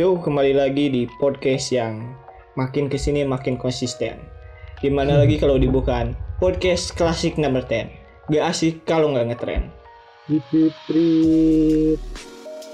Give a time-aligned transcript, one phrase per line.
[0.00, 2.16] Yo, kembali lagi di podcast yang
[2.56, 4.16] makin ke sini makin konsisten.
[4.80, 8.32] Gimana lagi kalau dibukan podcast klasik number 10.
[8.32, 9.68] Gak asik kalau nggak ngetren.
[10.24, 11.04] Gitu.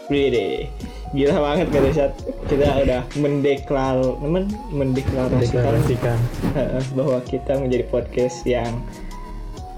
[0.06, 0.70] Wede,
[1.18, 2.14] gila banget kan saat
[2.46, 6.18] kita udah mendeklar, men, mendeklarasikan Deklarasikan.
[6.94, 8.70] bahwa kita menjadi podcast yang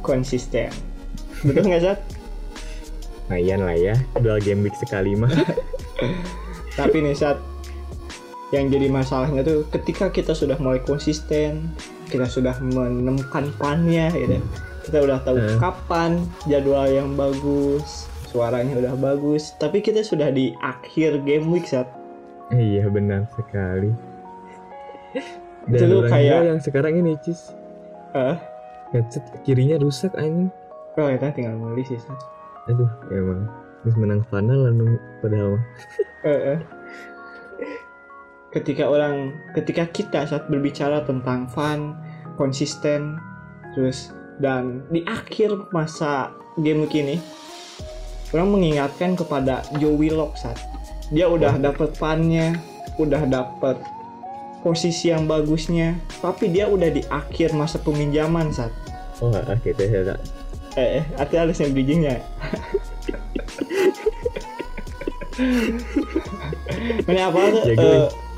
[0.04, 0.68] konsisten.
[1.48, 1.98] Betul nggak Sat?
[3.32, 5.32] Lumayan lah ya, dual game week sekali mah.
[6.78, 7.42] Tapi nih saat
[8.48, 11.74] yang jadi masalahnya tuh ketika kita sudah mulai konsisten,
[12.06, 14.38] kita sudah menemukan pannya gitu.
[14.80, 15.58] Kita udah tahu Eh.
[15.58, 16.16] kapan
[16.46, 21.90] jadwal yang bagus, suaranya udah bagus, tapi kita sudah di akhir game week saat
[22.48, 23.92] iya benar sekali.
[25.68, 27.52] Itu Dan lu orang kayak- yang sekarang ini cis
[28.10, 28.40] eh
[28.88, 30.48] headset kirinya rusak anjing.
[30.96, 32.00] oh kita tinggal nulis sih.
[32.00, 32.16] Sat.
[32.66, 33.44] Aduh emang
[33.78, 35.60] terus menang final lalu padahal.
[36.24, 36.58] Eh, eh.
[38.48, 41.92] Ketika orang, ketika kita saat berbicara tentang fun,
[42.40, 43.20] konsisten,
[43.76, 44.08] terus
[44.40, 47.20] dan di akhir masa game ini,
[48.32, 50.56] orang mengingatkan kepada Joe Willock saat
[51.12, 52.56] dia udah dapet funnya,
[52.96, 53.76] udah dapet
[54.64, 58.72] posisi yang bagusnya, tapi dia udah di akhir masa peminjaman saat
[59.18, 60.22] Oh ah kita ya tak.
[60.78, 62.22] eh, hati harusnya bridgingnya.
[67.08, 67.66] Ini apa tuh?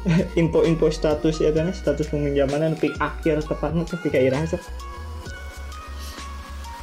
[0.08, 1.76] Eh, info-info status ya kan?
[1.76, 4.56] Status peminjaman tapi akhir tepatnya tapi kayak rasa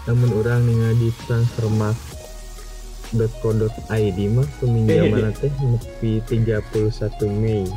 [0.07, 7.67] Namun orang ningali di transfermarkt.co.id mah peminjaman teh nepi 31 Mei.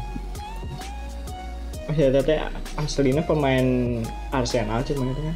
[1.91, 2.39] masih ada teh
[2.79, 3.99] aslinya pemain
[4.31, 5.35] Arsenal sih mana kan.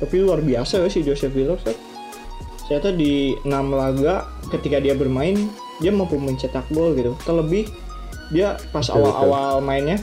[0.00, 1.60] Tapi luar biasa ya si Joseph Willock
[2.72, 5.36] saya tuh di 6 laga ketika dia bermain
[5.82, 7.18] dia mampu mencetak gol gitu.
[7.26, 7.66] Terlebih
[8.30, 9.98] dia pas awal-awal mainnya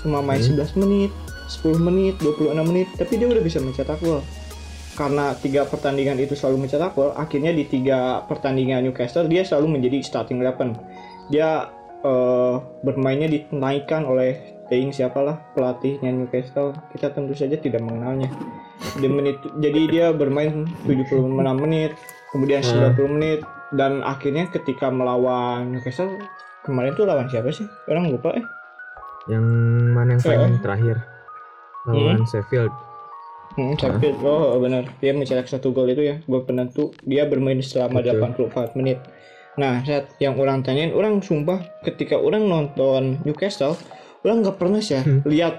[0.00, 0.56] cuma main Hmm.
[0.58, 1.10] 11 menit
[1.48, 4.24] 10 menit 26 menit tapi dia udah bisa mencetak gol.
[4.96, 10.02] Karena tiga pertandingan itu selalu mencetak gol akhirnya di tiga pertandingan Newcastle dia selalu menjadi
[10.02, 10.74] starting eleven.
[11.28, 16.76] Dia eh, bermainnya dinaikkan oleh Teing siapalah pelatihnya Newcastle.
[16.92, 18.28] Kita tentu saja tidak mengenalnya.
[19.00, 21.24] Di menit jadi dia bermain 76
[21.56, 21.96] menit
[22.28, 22.92] kemudian Hmm.
[22.92, 26.16] 90 menit dan akhirnya ketika melawan Newcastle
[26.62, 28.44] kemarin tuh lawan siapa sih orang lupa eh
[29.26, 29.44] Yang
[29.90, 30.62] mana yang paling Heeh.
[30.62, 30.96] terakhir?
[31.84, 32.72] Lawan Sheffield.
[33.54, 34.16] Hmm, Sheffield.
[34.20, 34.88] Oh, benar.
[34.98, 36.96] Dia mencetak satu gol itu ya, gol penentu.
[37.02, 38.24] Dia bermain selama Betul.
[38.48, 39.04] 84 menit.
[39.56, 43.76] Nah, saat yang orang tanyain, orang sumpah ketika orang nonton Newcastle,
[44.22, 45.20] orang nggak pernah sih ya Hmm.
[45.26, 45.54] lihat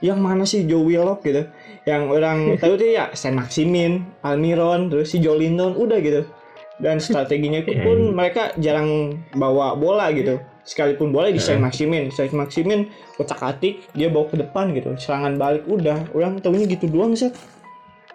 [0.00, 1.48] yang mana sih Joe Willock gitu.
[1.84, 6.28] Yang orang tahu tuh ya Saint Maximin, Almiron, terus si Joe Linton, udah gitu.
[6.76, 10.36] Dan strateginya Iya, pun mereka jarang bawa bola gitu.
[10.66, 14.92] Sekalipun bola di Saint Maximin, Saint Maximin kotak atik dia bawa ke depan gitu.
[14.98, 16.10] Serangan balik udah.
[16.12, 17.32] Orang tahunya gitu doang set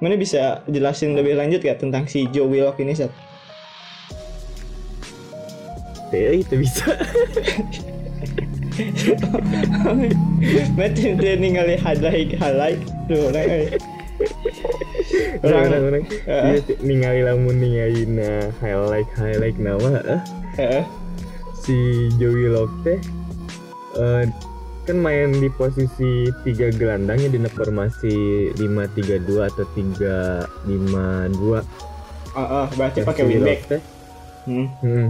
[0.01, 3.13] mana bisa jelasin lebih lanjut gak tentang si Joe Willock ini set
[6.11, 6.91] Teh itu bisa.
[10.75, 13.71] Mati dia ningali highlight highlight tuh orang
[15.45, 20.21] Orang-orang eh, dia t- ningali lamun ningali na highlight highlight nama
[20.57, 20.83] eh,
[21.61, 22.99] si Joey Locke teh
[23.99, 24.23] eh,
[24.85, 31.61] kan main di posisi tiga gelandangnya di formasi 532 atau 352
[32.33, 33.59] ah, ah, berarti Nah, pakai si wingback
[34.49, 34.67] hmm.
[34.81, 35.07] hmm.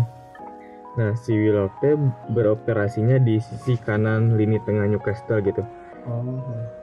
[0.92, 1.96] Nah, si Willock teh
[2.36, 5.64] beroperasinya di sisi kanan lini tengah Newcastle gitu.
[6.04, 6.81] oh.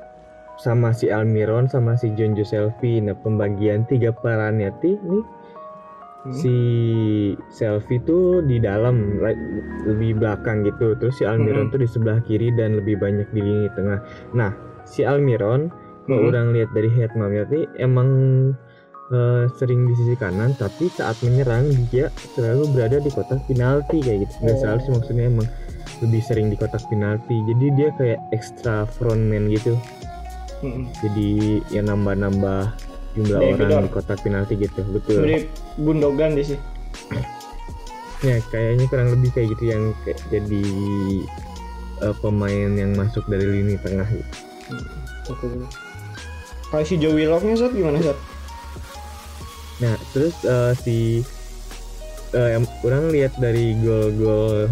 [0.59, 2.99] Sama si Almiron sama si John Joe Selfie.
[2.99, 5.25] Nah, pembagian tiga perannya ti nih
[6.19, 6.35] Hmm.
[6.35, 6.57] si
[7.49, 9.23] Selfie tuh di dalam
[9.87, 10.99] lebih belakang gitu.
[10.99, 11.73] Terus si Almiron Hmm.
[11.73, 14.03] tuh di sebelah kiri dan lebih banyak di lini tengah.
[14.35, 14.51] Nah,
[14.83, 15.71] si Almiron
[16.05, 16.29] kalau Hmm.
[16.35, 18.09] orang lihat dari head mapnya ti emang
[19.09, 24.29] eh, sering di sisi kanan tapi saat menyerang dia selalu berada di kotak penalti kayak
[24.29, 24.61] gitu nggak Oh.
[24.61, 25.49] selalu sih maksudnya emang
[26.05, 29.81] lebih sering di kotak penalti jadi dia kayak extra frontman gitu
[30.59, 30.91] Hmm.
[31.05, 31.31] jadi
[31.71, 32.75] ya nambah-nambah
[33.15, 35.47] jumlah David orang di kotak penalti gitu betul mirip
[35.79, 36.59] Gundogan deh sih
[38.27, 40.65] ya kayaknya kurang lebih kayak gitu yang kayak jadi
[42.03, 44.35] eh, pemain yang masuk dari lini tengah gitu.
[45.31, 45.67] Betul.
[46.75, 48.19] kalau si Joe Willocknya set gimana set
[49.79, 50.99] Nah, terus eh, si
[52.35, 54.67] eh, yang orang lihat dari gol-gol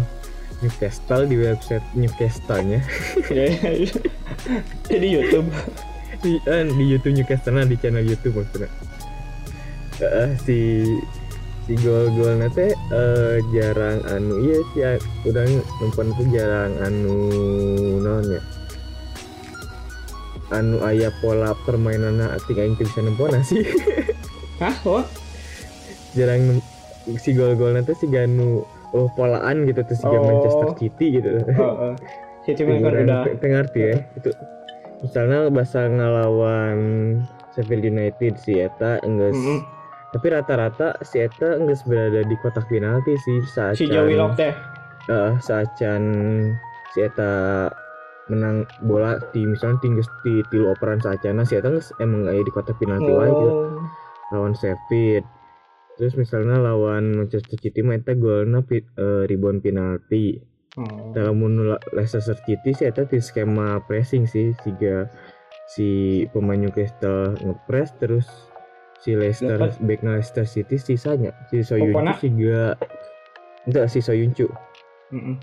[0.61, 2.81] Newcastle di website Newcastle-nya.
[4.89, 5.49] Jadi YouTube.
[6.17, 8.69] Di, eh, di YouTube Newcastle nah di channel YouTube maksudnya.
[10.01, 10.57] Eh, si
[11.67, 14.33] si gol-gol nanti eh, jarang anu.
[14.41, 14.91] Iya sih ya,
[15.29, 15.43] udah
[15.83, 17.17] nonton tuh jarang anu
[18.01, 18.41] non ya?
[20.47, 23.61] Anu ayah pola permainan tinggal yang bisa nempona sih.
[24.63, 24.73] Hah?
[24.89, 25.05] Oh?
[26.17, 26.63] Jarang
[27.21, 28.65] si gol-gol nanti si ganu
[28.97, 30.23] oh polaan gitu terus si Oh.
[30.25, 31.29] Manchester City gitu
[31.61, 31.93] oh, oh.
[32.47, 34.29] cuma kan udah ngerti ya itu
[35.05, 36.77] misalnya bahasa ngelawan
[37.53, 39.59] Sheffield United si Eta enggak Mm-mm.
[40.13, 44.53] tapi rata-rata si Eta enggak berada di kotak penalti sih saat si Joey Lock teh
[45.07, 47.67] eh saat si Eta
[48.27, 51.71] menang bola di misalnya tinggi di tilu operan saacana si Eta
[52.03, 53.85] emang aya di kotak penalti wae gitu oh.
[54.35, 55.36] lawan Sheffield
[55.97, 60.37] terus misalnya lawan Manchester City mah eta golna pi, eh, rebound penalti.
[61.17, 65.09] Dalam menolak Leicester City sih eta di skema pressing sih siga
[65.73, 68.29] si pemain Newcastle ngepres terus
[69.01, 72.77] si Leicester back Leicester City sisanya si Soyuncu siga
[73.65, 74.47] enggak si Soyuncu.
[75.09, 75.39] Mm-mm.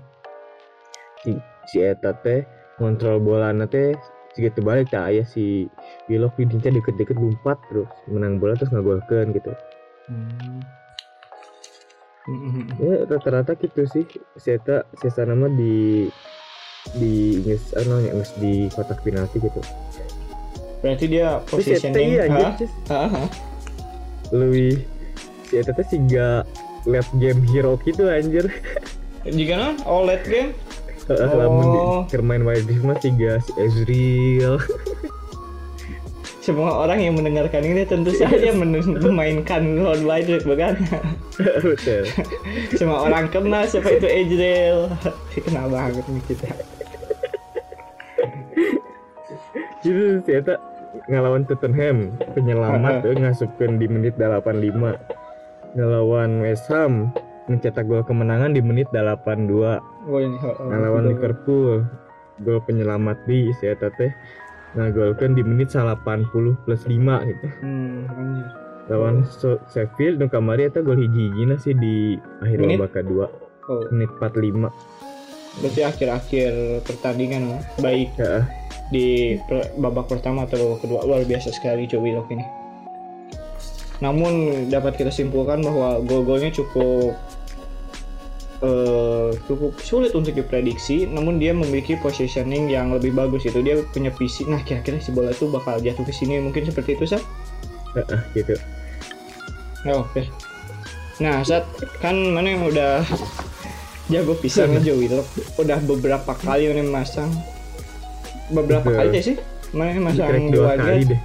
[1.19, 1.35] si,
[1.67, 2.47] si eta teh
[2.79, 3.91] kontrol bola teh
[4.39, 5.67] siga terbalik tak aya si
[6.07, 9.51] Willock didinya deket-deket lompat terus menang bola terus ngagolkeun gitu
[10.09, 10.61] Hmm.
[12.81, 14.05] Ya rata-rata gitu sih.
[14.37, 16.09] Si eta sisa nama di
[16.97, 19.61] di Inggris anu ya Inggris di kotak penalti gitu.
[20.81, 22.25] Berarti dia Terus si positioning iya
[24.33, 24.81] lebih
[25.45, 26.41] si Eta teh siga
[26.89, 28.49] late game hero gitu anjir.
[29.25, 30.51] Jika non OLED game?
[31.05, 32.01] Heeh, lamun di Oh.
[32.09, 34.57] keur main wild rift mah siga si Ezreal
[36.45, 40.77] semua orang yang mendengarkan ini tentu saja memainkan Lord Wide Rift bukan?
[41.65, 42.05] Betul.
[42.77, 44.93] Semua orang kenal siapa itu Ezreal.
[45.49, 46.49] Kenal banget nih kita.
[49.81, 50.61] Itu Eta
[51.09, 57.11] ngelawan Tottenham penyelamat eh, ngasupkeun di menit 85 ngelawan West Ham
[57.51, 59.77] mencetak gol kemenangan di menit 82
[60.07, 61.11] oh ini ngelawan.
[61.11, 61.83] Liverpool
[62.41, 63.91] gol penyelamat di si Eta
[64.75, 66.03] teh ngagolkeun di menit 80
[66.67, 66.91] plus 5
[67.31, 68.47] gitu hmm, anjir.
[68.91, 72.77] lawan so Sheffield nu kamari eta gol hiji-hijina sih di akhir Menit?
[72.83, 73.25] babak kedua
[73.71, 74.67] oh menit 45
[75.55, 76.51] berarti akhir-akhir
[76.83, 78.43] pertandingan baik ya
[78.93, 82.45] di per- babak pertama atau babak kedua luar biasa sekali Joe Willock ini.
[84.03, 87.15] Namun dapat kita simpulkan bahwa gol-golnya cukup
[88.65, 91.05] eh, cukup sulit untuk diprediksi.
[91.05, 94.43] Namun dia memiliki positioning yang lebih bagus itu dia punya visi.
[94.49, 97.21] Nah kira-kira si bola itu bakal jatuh ke sini mungkin seperti itu sah?
[97.95, 98.57] Heeh, gitu
[99.85, 100.25] Oh, oke.
[101.21, 101.69] Nah saat
[102.01, 103.05] kan mana yang udah
[104.11, 105.29] jago pisang Joe Willock
[105.61, 107.29] udah beberapa kali mana masang
[108.53, 108.97] beberapa Betul.
[109.01, 109.37] kali deh sih
[109.73, 111.21] mana yang masang dua kali deh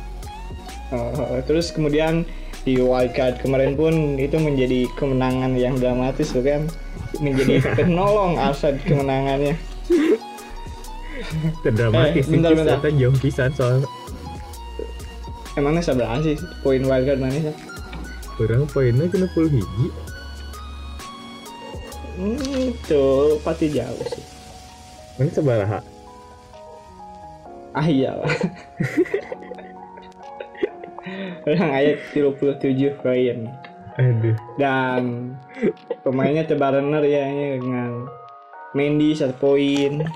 [0.90, 2.26] Uh, terus kemudian
[2.65, 6.69] di wildcard kemarin pun itu menjadi kemenangan yang dramatis bukan?
[7.19, 9.57] Menjadi penolong asa kemenangannya.
[11.65, 12.79] Terdramatis Eh, bentar, bentar.
[12.93, 13.85] jauh pisan soal
[15.59, 16.37] emangnya seberapa sih?
[16.65, 17.55] Poin wildcard mana sih?
[18.41, 19.87] Orang poinnya kena puluh hiji.
[22.17, 23.05] Hmm, itu
[23.45, 24.25] pasti jauh sih.
[25.21, 25.81] Mana sebaraha
[27.71, 28.27] ah iyalah
[31.47, 33.39] orang ayat 37 poin
[34.01, 34.37] aduh.
[34.57, 35.35] Dan
[36.07, 38.09] pemainnya tebarener ya ini dengan
[38.73, 40.07] Mendy satu poin?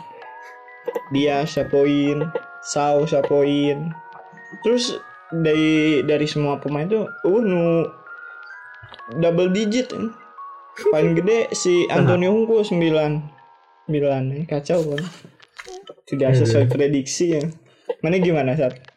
[1.11, 2.17] Dia satu poin?
[2.65, 3.93] Sau satu poin?
[4.63, 4.97] Terus
[5.35, 7.83] dari dari semua pemain tuh uh nu
[9.19, 10.09] double digit eh.
[10.95, 12.79] paling gede si Antonio Hungko 9
[13.91, 15.03] 9 eh, kacau kan?
[16.05, 17.43] Tidak sesuai prediksi ya.
[18.01, 18.94] Mana gimana saat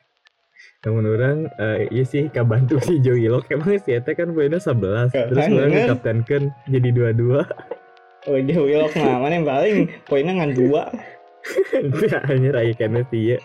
[0.87, 5.11] namun orang eh, iya sih kabantu si Joey Lock emang si Eta kan poinnya 11
[5.11, 5.79] Kan, terus orang kan?
[5.83, 7.43] dikaptenkan jadi dua-dua.
[8.23, 10.87] Oh Willock mah mana yang paling poinnya ngan dua.
[12.27, 13.39] Hanya raya kena sih ya.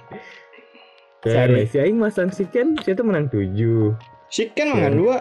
[1.22, 3.46] Kan si Aing masang si Ken si Eta menang 7
[4.26, 4.98] si Ken mah ngan Ya.
[4.98, 5.16] dua?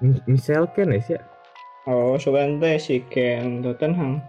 [0.00, 1.20] M- Misal Ken ya sih
[1.84, 4.20] oh soalnya teh si Ken Tottenham.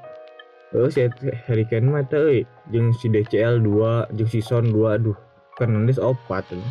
[0.72, 1.04] Oh si
[1.44, 2.40] Harry Kane mah teh euy
[2.72, 5.18] jeung si DCL 2 jeung si Son 2 aduh
[5.60, 6.64] Fernandes opat ya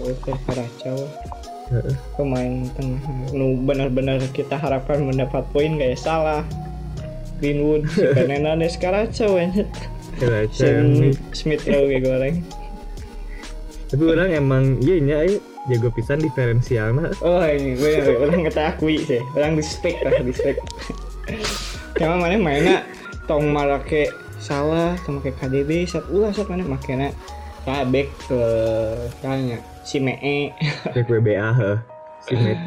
[0.00, 0.98] oh, teh kacau.
[1.66, 1.94] Heeh.
[2.14, 3.02] pemain tengah.
[3.34, 6.42] Nu benar-benar kita harapkan mendapat poin kayak salah.
[7.38, 11.12] Greenwood si Fernandes Kacau si nih.
[11.36, 12.36] Smith Rowe kayak goreng
[13.86, 15.36] Tapi orang emang iya nya euy
[15.68, 19.22] jago pisan diferensialna oh ini bener orang kita akui sih.
[19.36, 20.58] Orang respect lah respect.
[21.94, 22.76] Karena mana mainnya
[23.30, 27.10] tong marake salah tong make KDB saat ulah saat mana makanya
[27.66, 28.42] kabek ke
[29.18, 30.54] kayaknya si Mee.
[30.94, 31.78] Cek WBA heuh
[32.22, 32.60] si Met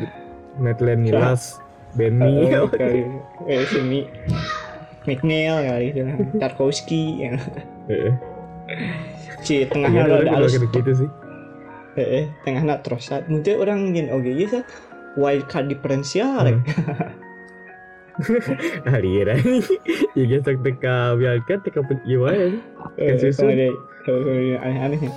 [0.60, 1.58] Maitland Niles
[1.96, 2.46] Benny.
[2.52, 3.02] Eh, kali.
[3.48, 4.00] Eh sini
[5.08, 5.88] McNeil kali
[6.38, 7.40] Tarkowski ya.
[7.88, 8.14] Heeh.
[9.42, 11.10] si Iya, tengahnya ada juga alus kayak gitu sih.
[11.96, 14.62] Eh tengahnya Trossard mungkin orang ingin oke ya sa
[15.16, 16.44] wild card diferensial
[18.20, 18.36] Hmm.
[19.00, 19.40] aliran
[20.20, 22.52] ya gesek teka biarkan teka penjiwa ya
[24.10, 25.14] Eh, aneh-aneh ya.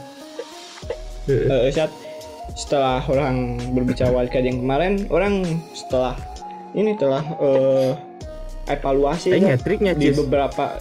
[1.28, 1.68] Heeh.
[1.68, 1.92] Eh, saat
[2.52, 6.18] setelah orang berbicara wildcard yang kemarin orang setelah
[6.76, 7.92] ini telah eh,
[8.68, 10.76] evaluasi Eh Sat, nyetriknya di beberapa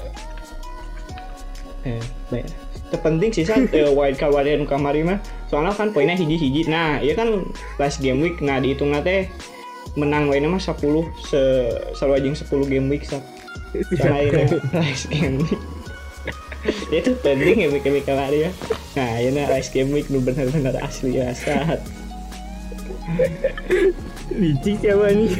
[1.87, 2.45] eh baik.
[2.91, 5.21] Terpenting sih saat eh, wildcard warian kamari mah.
[5.47, 6.67] Soalnya kan poinnya hiji-hiji.
[6.67, 7.47] Nah iya kan
[7.79, 8.39] last game week.
[8.43, 9.27] Nah dihitung teh
[9.99, 10.79] menang wae mah 10
[11.27, 11.41] se
[11.95, 13.23] selalu aja 10 game week saat
[13.71, 15.59] karena ini last game week
[16.93, 18.51] Ya, itu penting ya week kemarin ya
[18.91, 21.79] nah ini last game week nu bener-bener asli ya saat
[24.31, 25.31] licik siapa nih?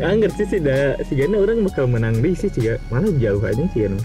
[0.00, 3.60] Angger sih sih dah si Gana orang bakal menang deh sih sih malah jauh aja
[3.74, 4.00] sih Gana.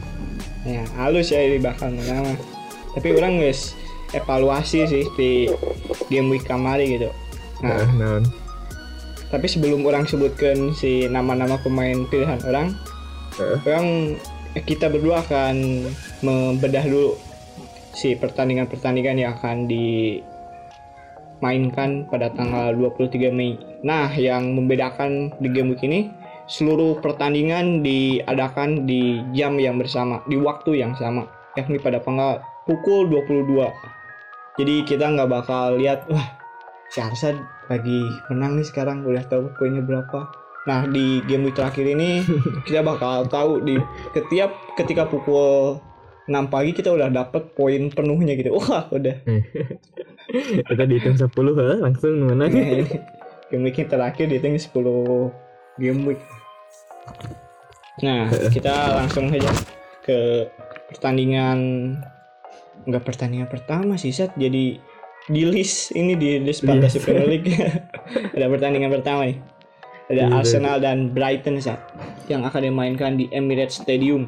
[0.68, 2.36] Ya halus ya ini bakal menang.
[2.92, 3.72] Tapi orang guys
[4.12, 5.48] evaluasi sih di
[6.12, 7.10] game week kemarin gitu.
[7.64, 7.80] Nah.
[7.80, 8.24] Nah naon
[9.32, 12.76] tapi sebelum orang sebutkan si nama-nama pemain pilihan orang
[13.40, 13.58] Heeh.
[13.64, 14.20] orang
[14.56, 15.88] eh, kita berdua akan
[16.20, 17.16] membedah dulu
[17.96, 19.68] si pertandingan-pertandingan yang akan
[21.40, 23.60] dimainkan pada tanggal 23 Mei.
[23.84, 26.12] Nah, yang membedakan di game week ini
[26.52, 33.08] seluruh pertandingan diadakan di jam yang bersama, di waktu yang sama, yakni pada tanggal pukul
[33.08, 33.72] 22.
[34.60, 36.28] Jadi kita nggak bakal lihat wah
[36.92, 37.00] si
[37.72, 40.41] lagi menang nih sekarang udah tahu poinnya berapa.
[40.70, 42.22] Nah di game week terakhir ini
[42.68, 43.78] kita bakal tahu di
[44.14, 45.82] setiap ketika pukul
[46.30, 48.56] 6 pagi kita udah dapet poin penuhnya gitu.
[48.58, 49.18] Wah udah.
[50.70, 52.88] kita dihitung 10 ha, langsung Nah, menang ini
[53.52, 56.22] game week terakhir dihitung 10 game week.
[58.06, 59.52] Nah kita langsung aja
[60.02, 60.48] ke
[60.94, 61.60] pertandingan
[62.86, 64.82] nggak pertandingan pertama sih Sat jadi
[65.30, 67.06] di list ini di list Fantasy Yes.
[67.06, 67.54] Premier League
[68.36, 69.38] ada pertandingan pertama nih
[70.12, 71.80] ada Iya, Arsenal dan Brighton Sat
[72.28, 74.28] yang akan dimainkan di Emirates Stadium.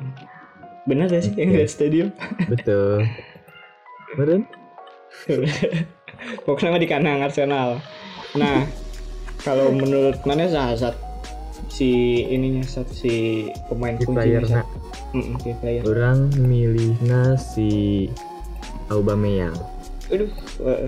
[0.87, 1.43] Benar gak sih Oke.
[1.43, 2.09] Emirates Stadium?
[2.51, 3.07] Betul.
[4.15, 4.47] Meren?
[6.47, 7.83] pokoknya di kandang Arsenal.
[8.39, 8.65] Nah
[9.43, 10.95] kalau menurut mana Sat, Sat?
[11.73, 14.63] si ininya Sat si pemain si kuncinya
[15.59, 15.83] player.
[15.83, 18.07] Orang milihna si
[18.93, 19.55] Aubameyang.
[20.11, 20.29] Aduh
[20.63, 20.87] eh,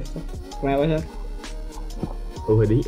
[0.62, 1.06] kenapa Sat?
[2.46, 2.86] oh di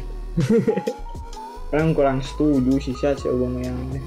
[1.75, 3.99] orang kurang setuju sih Sat si Aubameyang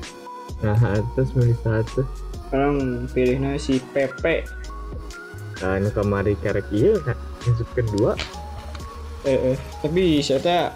[0.60, 2.04] nah atas milih satu
[2.50, 4.46] orang pilihnya si Pepe.
[5.62, 8.12] Nah ini kemari karek iya nah, masuk kedua.
[9.28, 9.58] Eh, eh.
[9.84, 10.72] tapi saya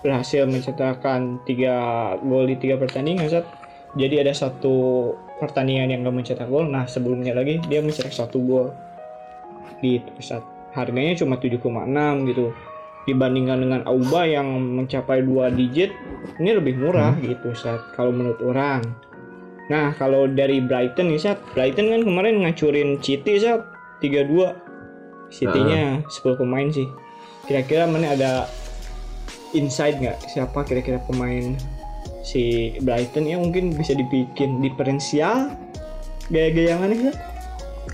[0.00, 1.76] berhasil mencetakkan tiga
[2.20, 3.46] gol di tiga pertandingan Sat.
[3.94, 6.66] jadi ada satu pertandingan yang gak mencetak gol.
[6.66, 8.68] Nah sebelumnya lagi dia mencetak satu gol.
[9.80, 10.42] Di Sat.
[10.74, 11.62] harganya cuma 7,6
[12.34, 12.50] gitu
[13.04, 14.48] dibandingkan dengan Auba yang
[14.80, 15.92] mencapai dua digit
[16.40, 17.92] ini lebih murah gitu Sat.
[17.96, 18.82] kalau menurut orang
[19.68, 21.38] nah kalau dari Brighton nih Sat.
[21.56, 23.64] Brighton kan kemarin ngacurin City Sat.
[24.02, 26.84] 3-2 City-nya 10 pemain sih
[27.48, 28.32] kira-kira mana ada
[29.56, 31.56] insight nggak siapa kira-kira pemain
[32.24, 35.52] si Brighton ya mungkin bisa dibikin diferensial
[36.28, 37.16] gaya-gaya mana sih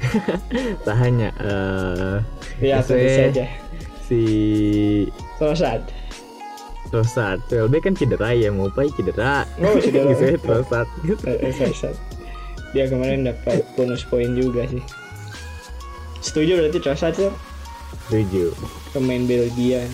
[0.86, 2.18] tak hanya eh
[2.62, 3.44] ya tentu saja
[4.10, 4.22] si
[5.38, 5.86] Trossard
[6.90, 9.46] Trossard CLB kan cedera ya mau apa cedera?
[9.62, 9.78] Oh
[10.18, 11.94] saya Trossard Eh, eh, Trossard
[12.70, 14.82] dia kemarin dapat bonus poin juga sih.
[16.22, 17.32] Setuju berarti Trossard tuh?
[18.10, 18.54] Tujuh
[18.94, 19.86] pemain Belgia.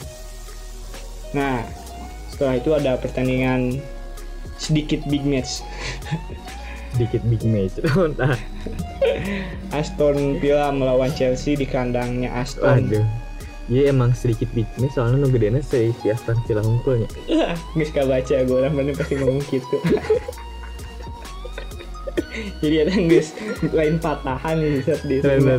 [1.32, 1.64] Nah
[2.32, 3.80] setelah itu ada pertandingan
[4.56, 5.60] sedikit big match.
[6.96, 7.76] Sedikit big match.
[8.20, 8.36] Nah
[9.72, 12.88] Aston Villa melawan Chelsea di kandangnya Aston.
[12.88, 13.25] Aduh
[13.66, 17.10] Iya emang sedikit match soalnya nu gedena si si Aston Villa hungkulnya
[17.74, 19.76] Nggak suka baca gue orang mana pasti ngomong gitu.
[22.62, 23.34] Jadi ada guys
[23.74, 25.58] lain patahan saat di Bener.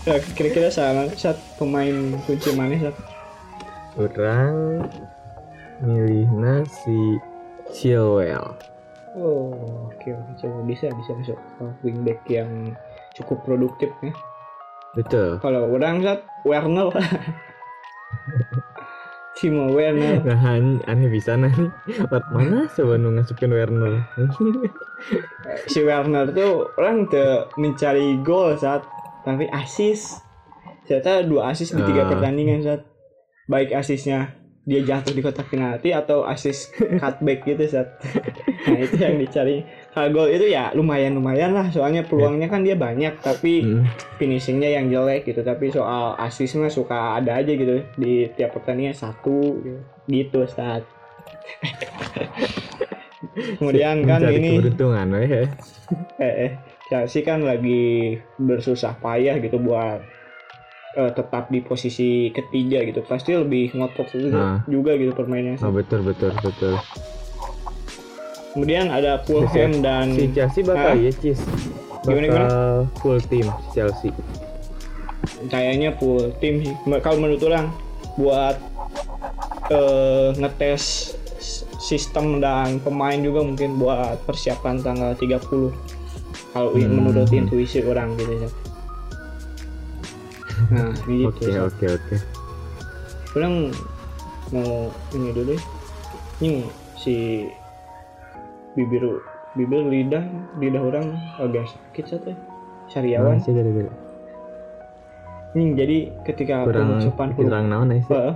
[0.00, 2.96] Nah, Kira-kira sama saat pemain kunci mana saat
[4.00, 4.88] orang
[5.84, 7.20] milihna si
[7.76, 8.56] Chilwell.
[9.18, 9.52] Oh
[9.90, 11.38] oke oke coba bisa bisa masuk
[11.84, 12.72] wingback yang
[13.20, 14.12] cukup produktif ya.
[14.92, 15.38] Betul.
[15.38, 16.90] Kalau orang saat Werner
[19.30, 21.54] Timo Werner nah an- aneh bisa nih.
[22.10, 22.66] Wat mana
[22.98, 24.04] nu ngasupin Werner
[25.64, 28.84] si Werner tuh orang tuh mencari gol saat
[29.22, 30.20] tapi asis
[30.84, 32.08] ternyata dua asis di tiga Ah.
[32.10, 32.82] pertandingan saat
[33.46, 36.68] baik asisnya dia jatuh di kotak penalti atau asis
[37.00, 37.96] cutback gitu saat
[38.68, 42.78] nah itu yang dicari kalau gol itu ya lumayan lumayan lah soalnya peluangnya kan dia
[42.78, 43.82] banyak tapi Hmm.
[44.16, 48.94] finishingnya yang jelek gitu tapi soal asis mah suka ada aja gitu di tiap pertandingan
[48.94, 50.86] satu gitu, gitu saat
[53.58, 55.20] kemudian kan Mencari ini keberuntungan ya.
[56.22, 56.52] eh, eh
[56.86, 60.00] Chelsea kan lagi bersusah payah gitu buat
[60.94, 64.58] eh, tetap di posisi ketiga gitu pasti lebih ngotot juga, Nah.
[64.66, 66.78] juga gitu permainnya Oh betul betul betul.
[68.50, 70.96] Kemudian ada Fulham dan Si Chelsea bakal Ah.
[70.96, 71.38] ya Cis.
[72.00, 72.48] Gimana, Bakal
[72.96, 74.10] full team si Chelsea.
[75.46, 77.70] kayaknya full sih Me- kalau menurut orang
[78.14, 78.54] buat
[79.68, 81.14] eh, ngetes
[81.78, 85.70] sistem dan pemain juga mungkin buat persiapan tanggal 30
[86.50, 86.88] kalau Hmm.
[86.90, 88.48] menurut intuisi orang gitu ya
[90.70, 92.14] nah gitu Oke oke oke.
[93.34, 93.54] orang
[94.50, 95.54] mau ini dulu
[96.40, 96.64] ini
[96.96, 97.46] si
[98.80, 99.04] bibir
[99.52, 100.24] bibir lidah
[100.56, 101.06] lidah orang
[101.36, 102.32] agak sakit satu
[102.86, 103.92] sariawan Nah, sih gara-gara.
[105.50, 108.02] ini jadi ketika kurang pengucapan huruf kurang naon sih?
[108.06, 108.34] Heeh.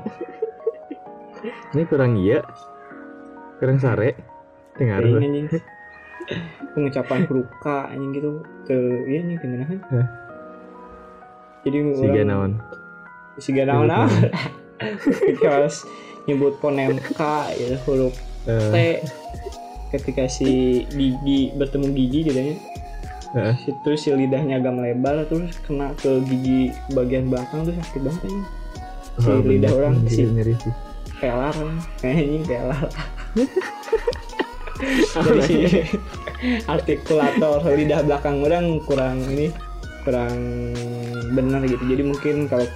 [1.70, 2.40] Ini kurang iya.
[3.56, 4.18] Kurang sare.
[4.74, 5.00] Dengar.
[5.00, 5.46] Anjing
[6.72, 8.30] pengucapan huruf K anjing gitu
[8.64, 8.74] ke
[9.06, 10.06] iya nih gimana kan Hah?
[11.62, 12.52] jadi Si orang naon.
[13.36, 14.08] si naon naon
[15.36, 15.84] ketika
[16.24, 17.20] nyebut fonem K
[17.54, 18.76] ya huruf Eh, T
[19.94, 22.56] ketika si gigi bertemu gigi jadinya
[23.38, 28.00] eh, si- terus si lidahnya agak melebar terus kena ke gigi bagian belakang tuh sakit
[28.02, 28.42] banget ini.
[29.14, 30.72] Si oh, lidah bener, orang si sih.
[31.22, 31.54] pelar
[32.02, 32.82] anjing pelar.
[35.14, 35.56] Dari si
[36.66, 39.54] artikulator lidah belakang orang kurang ini
[40.02, 40.34] kurang
[41.32, 41.80] benar gitu.
[41.86, 42.66] Jadi mungkin kalau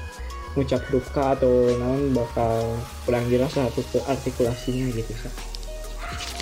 [0.56, 5.30] ngucap K atau naon bakal kurang jelas lah artik- artikulasinya gitu Sa.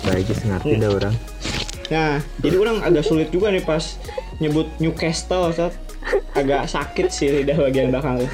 [0.05, 1.15] Baik sih ngerti dah orang.
[1.87, 3.95] nah jadi orang agak sulit juga nih pas
[4.43, 5.71] nyebut Newcastle Sa.
[6.35, 8.27] agak sakit sih lidah bagian belakang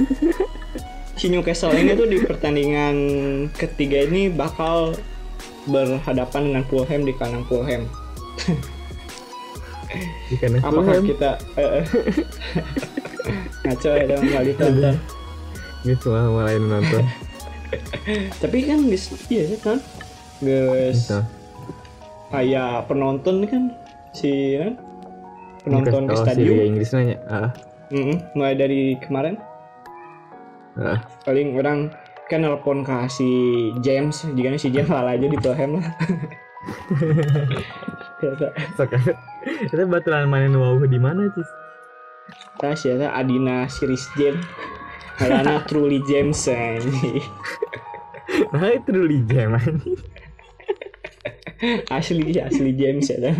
[1.17, 2.95] si Newcastle ini tuh di pertandingan
[3.53, 4.97] ketiga ini bakal
[5.69, 7.85] berhadapan dengan Fulham di kandang Fulham
[10.33, 11.85] Ikan apakah kita eh.
[13.63, 14.95] ngaco ya dong nggak ditonton
[15.83, 17.03] Ini semua mulai nonton.
[18.41, 18.79] tapi kan
[19.29, 19.77] iya kan
[20.43, 21.25] guys Nah,
[22.29, 23.63] kayak penonton kan
[24.11, 24.77] si kan?
[25.63, 27.17] penonton ke oh, si stadion Inggris nanya.
[27.31, 27.49] Ah,
[27.93, 29.39] Mm-mm, mulai dari kemarin
[30.75, 30.99] ah.
[31.23, 31.87] paling orang
[32.27, 33.29] kan nelpon ke si
[33.79, 35.87] James jika si James lala aja di Fulham lah
[39.69, 41.49] kita baturan mainin wow di mana cis?
[42.55, 44.39] Kita siapa Adina Siris James
[45.21, 47.21] Alana Truly James anjing.
[48.49, 49.99] Nah itu dulu jam anjing.
[51.97, 53.31] asli asli James ya.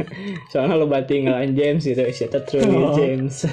[0.49, 2.01] Soalnya lo batin ngelawan James gitu.
[2.01, 2.95] Siapa Truly Oh.
[2.95, 3.43] James?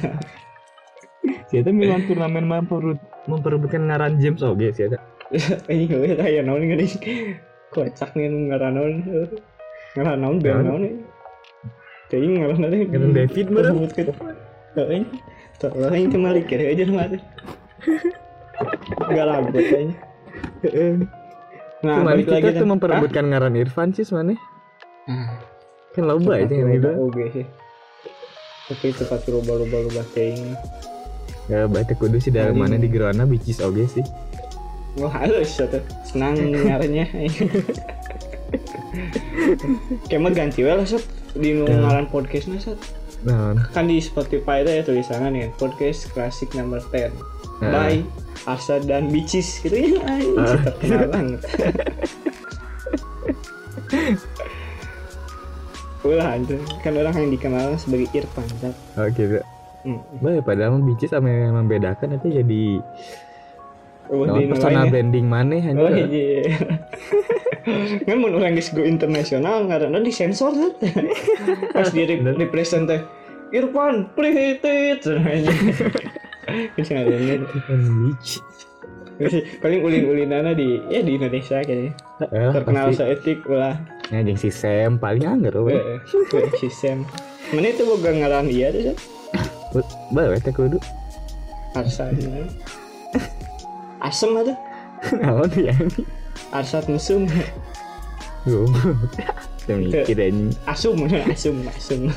[1.50, 4.40] Siapa milan turnamen memperut memperebutkan ngaran James?
[4.40, 4.96] Oke siapa?
[5.70, 6.90] ini gue kayak naon gini
[7.70, 8.92] kocak nih ngaran naon
[9.94, 10.94] ngaran naon bel naon nih
[12.11, 13.78] Kayaknya ngaran naon Ngaran David, bareng.
[14.74, 15.06] Kayaknya
[15.62, 17.18] Tolong ini kembali kira aja mati
[19.06, 19.94] Gak lagu kayaknya
[21.80, 24.35] Nah Cuman balik lagi kita tuh memperebutkan ngaran Irfan sih mana?
[25.91, 26.91] Kan loba aja yang itu.
[27.01, 27.47] Oke sih.
[28.67, 30.55] Tapi itu pasti loba-loba-loba ting
[31.51, 34.05] Ya baca kudu sih dari mana di Gerona bicis oke sih.
[34.95, 35.81] Wah halus satu.
[36.05, 37.05] Senang dengarnya
[40.07, 41.03] Kayak ganti well Sat.
[41.35, 41.67] Di Ya.
[41.67, 42.79] ngaran podcastnya Sat.
[43.21, 47.11] Nah, Kan di Spotify itu ya tulisannya nih Podcast Classic Number 10
[47.61, 47.69] Nah.
[47.69, 47.95] By
[48.47, 50.01] Arsa dan Bicis gitu ya.
[50.01, 50.57] Ay, Ah.
[50.57, 51.41] terkenal banget
[56.01, 58.47] Ulah itu kan orang yang dikenal sebagai Irfan
[58.97, 59.45] oke tuh.
[59.81, 60.01] Hmm.
[60.21, 62.65] Bah, padahal bicis sama yang membedakan itu jadi
[64.11, 64.91] Oh, di personal ya.
[64.91, 65.79] branding mana hanya.
[65.79, 66.43] Oh iya.
[68.09, 70.83] kan mun orang geus go internasional ngaranna disensor Sat.
[71.77, 72.99] Pas di represent teh
[73.51, 75.07] Irfan prihitit
[76.75, 78.43] bisa ngaranna Kan bicis.
[79.61, 81.93] paling ulin-ulinana di ya di Indonesia kayaknya
[82.25, 83.79] Eh, terkenal seetik ulah
[84.11, 85.79] Ya, jeung si Sam paling anggar we.
[86.59, 87.07] si Sam
[87.55, 88.94] mana itu boga ngaran iya tuh
[90.11, 90.83] we teh kudu.
[91.79, 92.18] Arsat
[94.03, 94.59] asem ada
[95.14, 96.03] Naon ya ini?
[96.51, 97.31] Arsat Goblok.
[99.62, 100.51] Saya mikir anjing.
[100.66, 102.11] asum asum asum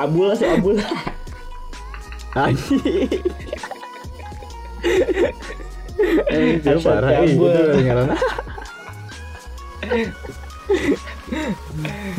[0.00, 0.80] abul tuh abul
[2.34, 3.20] Anjing.
[6.32, 7.52] Eh, parah ih, cabul.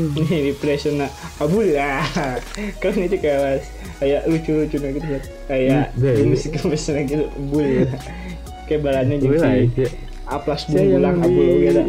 [0.07, 2.03] Ini di presona abul lah.
[2.77, 3.65] Kan itu kayak
[3.97, 4.99] kayak lucu-lucu gitu.
[4.99, 5.23] Sat.
[5.47, 7.25] kayak Hmm, jenis kemesra gitu.
[7.47, 7.87] Bul
[8.65, 9.85] kayak balannya Gue lah jadi itu.
[10.25, 11.81] A plus yang bulan di- abul gitu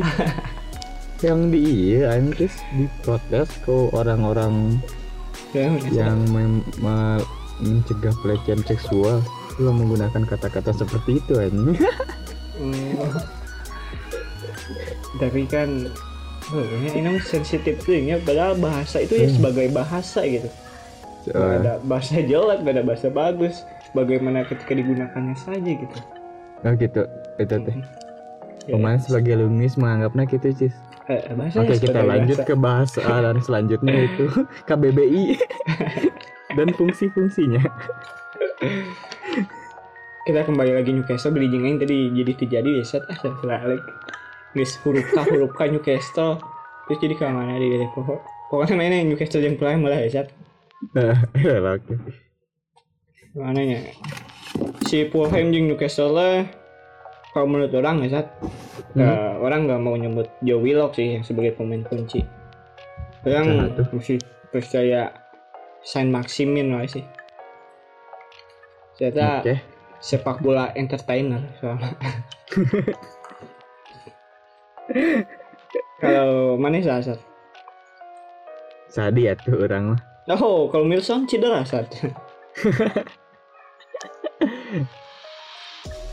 [1.18, 4.76] yang di iya anjir diprotes ke orang-orang
[5.50, 7.24] Ya, yang mem- me-
[7.56, 9.24] mencegah pelecehan seksual
[9.56, 11.80] lu menggunakan kata-kata seperti itu anjing
[12.56, 12.92] Hmm.
[15.16, 15.88] Tapi kan
[16.48, 19.36] oh, ini ini sensitif tuh ya padahal bahasa itu ya Hmm.
[19.36, 20.48] sebagai bahasa gitu.
[21.26, 23.62] Soalnya- ada bahasa jelek nggak ada bahasa bagus.
[23.92, 25.96] Bagaimana ketika digunakannya saja gitu.
[26.60, 27.02] Oh gitu.
[27.36, 27.76] Itu teh.
[28.66, 30.74] Ya, pemain sebagai alumnis menganggapnya gitu cis.
[31.06, 32.44] Eh, bahasa oke ya kita lanjut bahasa.
[32.44, 34.26] ke bahasa dan selanjutnya itu
[34.68, 35.24] KBBI.
[36.56, 37.62] Dan fungsi-fungsinya.
[40.24, 43.18] Kita kembali lagi Newcastle beli jengeng tadi jadi terjadi ya set ah
[44.56, 46.40] guys huruf K huruf K Newcastle.
[46.86, 50.22] Terus jadi ke mana di pokok pokoknya mainnya Newcastle yang prime malah ya
[50.94, 51.94] nah ya lah, oke
[53.34, 53.80] mana nya
[54.86, 56.46] si Fulham jeung Newcastle lah
[57.34, 58.28] kalau menurut orang ya set
[58.96, 62.24] nggak- orang nggak mau nyebut Joe Willock sih yang sebagai pemain kunci.
[63.28, 64.16] Orang Nah, masih
[64.48, 65.12] percaya
[65.84, 67.04] Saint Maximin lah sih.
[68.96, 69.54] Ternyata oke.
[70.00, 71.92] sepak bola entertainer soalnya.
[75.98, 77.18] kalau mana Sasar?
[78.86, 80.00] Sadi ya tuh orang mah
[80.36, 81.86] Oh, kalau Milson cedera saat.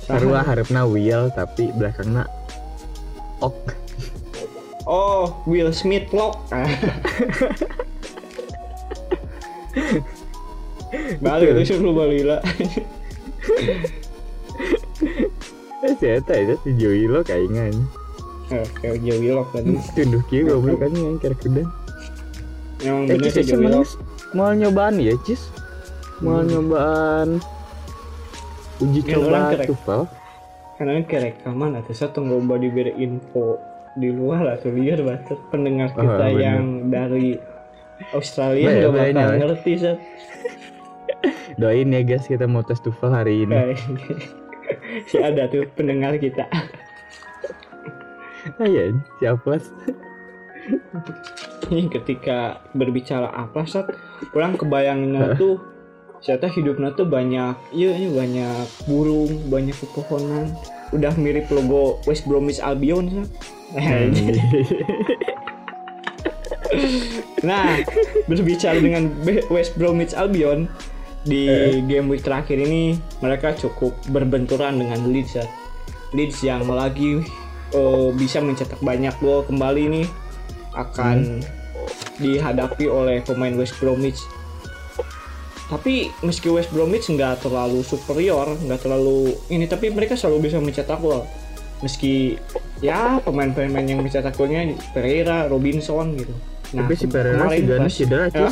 [0.04, 2.28] sarua harapna Will tapi belakangnya
[3.40, 3.56] Ok
[4.84, 6.44] Oh, Will Smith lock.
[11.24, 12.44] Balik itu suruh balila.
[15.88, 17.48] eh si Eta itu si Joey lo Eh,
[18.76, 19.74] kayak Joe Willock tadi.
[19.92, 21.64] tunduh kieu goblok kan yang kira kuda
[22.80, 23.90] Memang eh bener cis sih Joe emang Willock.
[24.32, 25.42] mau nyobaan ya cis?
[26.20, 26.48] Mau Hmm.
[26.48, 27.30] nyobaan.
[28.80, 29.68] Uji Kan coba kerek.
[29.68, 30.02] tufel
[30.74, 33.62] Karena ini kayak rekaman atau satu ngobrol diberi info
[33.94, 34.72] di luar lah tuh.
[34.72, 36.40] Liar banget pendengar Oh, kita bener.
[36.40, 37.38] yang dari
[38.12, 39.96] Australia ya, nggak bakal ngerti sih
[41.56, 43.54] doain ya guys kita mau tes tufel hari ini.
[45.04, 46.46] Si ada tuh pendengar kita
[48.60, 49.56] Ayo, siapa?
[51.72, 53.92] ini ketika berbicara apa saat
[54.32, 55.60] orang kebayangnya tuh
[56.24, 60.56] ternyata hidupnya tuh banyak iya ini banyak burung banyak pepohonan
[60.96, 63.28] udah mirip logo West Bromwich Albion Sat.
[67.48, 67.84] nah
[68.32, 69.12] berbicara dengan
[69.52, 70.72] West Bromwich Albion
[71.28, 71.48] di
[71.88, 75.50] game week terakhir ini mereka cukup berbenturan dengan Leeds Sat.
[76.16, 77.20] Leeds yang lagi
[77.74, 80.08] eh, bisa mencetak banyak gol kembali nih
[80.74, 81.42] akan
[82.18, 84.22] dihadapi oleh pemain West Bromwich.
[85.70, 91.02] Tapi meski West Bromwich nggak terlalu superior, nggak terlalu ini, tapi mereka selalu bisa mencetak
[91.02, 91.26] gol.
[91.82, 92.38] Meski
[92.80, 96.34] ya pemain-pemain yang mencetak golnya Pereira, Robinson gitu.
[96.74, 98.50] Tapi si Pereira sih gak cedera, Ya.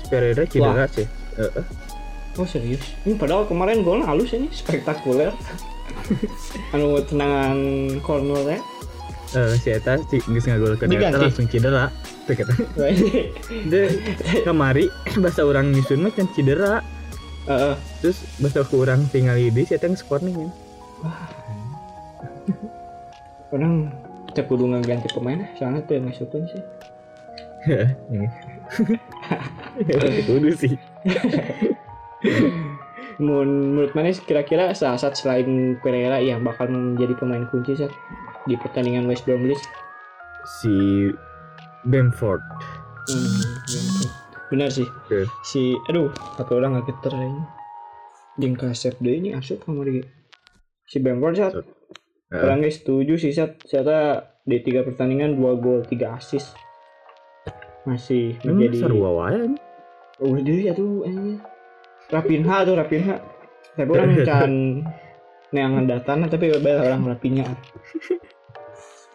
[0.00, 1.06] Si Pereira cedera sih.
[1.36, 1.64] Heeh.
[2.36, 2.84] Oh serius?
[3.08, 5.32] Ini padahal kemarin golnya halus ini, spektakuler.
[6.74, 7.58] Anu tenangan
[8.02, 8.60] corner ya.
[9.34, 11.18] Eh, si Eta si geus ngagol ke Diganti.
[11.18, 11.90] Eta langsung cedera.
[12.24, 12.52] Tuh kata.
[13.70, 13.88] Deh,
[14.46, 14.86] kamari
[15.18, 16.80] bahasa orang nyusun mah kan cedera.
[17.46, 17.74] Heeh.
[18.02, 20.50] Terus bahasa ku orang tinggal di si Eta skor nih kan.
[23.54, 23.94] orang
[24.32, 26.62] kita kudu ngeganti pemain soalnya tuh yang masukin sih
[28.14, 28.28] Ini.
[30.26, 30.74] Kudu sih.
[33.16, 37.92] Menurut mana sih kira-kira saat selain Pereira yang bakal menjadi pemain kunci saat
[38.44, 39.60] di pertandingan West Bromwich
[40.60, 41.08] Si
[41.82, 42.42] Bamford.
[43.08, 44.06] hmm,
[44.46, 45.26] benar sih Oke.
[45.42, 47.42] si aduh apa orang nggak geter ini
[48.36, 50.02] jeung kasep deh ini asup sama dia
[50.84, 52.42] si Bamford saat Heeh.
[52.42, 53.98] orangnya setuju sih saat ternyata
[54.42, 56.54] di tiga pertandingan dua gol tiga assist
[57.82, 59.54] masih Hmm, menjadi sarua wae.
[60.18, 61.38] Oh, dia ya tuh eh.
[62.10, 63.16] Rapinha tuh Rapinha.
[63.76, 64.52] Tapi orang kan
[65.50, 67.46] neangan datana tapi bebel orang Rapinha.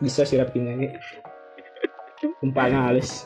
[0.04, 0.90] Bisa sih Rapinha ge.
[2.44, 3.26] Umpana halus.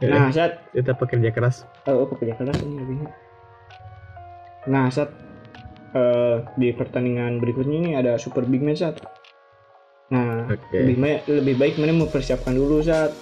[0.00, 1.68] Nah, saat Kita pekerja keras.
[1.88, 3.08] oh, pekerja keras ini Rapinha.
[4.68, 5.12] Nah, saat
[5.96, 9.00] eh, di pertandingan berikutnya ini ada super big match saat.
[10.10, 10.74] Nah, Oke.
[10.74, 13.14] lebih baik lebih baik mana mempersiapkan dulu saat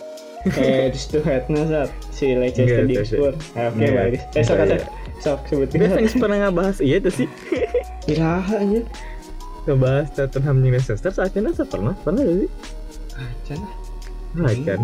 [0.46, 2.94] head to headnya saat si Leicester di.
[2.98, 4.22] Spurs Ah, oke bagus.
[4.32, 4.90] Eh sok Enggak, sok.
[5.18, 7.28] sok sebutin Kita fans pernah ngebahas iya tuh sih.
[8.10, 8.80] iraha aja
[9.64, 12.50] Ngebahas Tottenham jeung Leicester saatnya saya pernah pernah gak sih?
[13.14, 13.58] acan
[14.38, 14.80] Ah, Acan.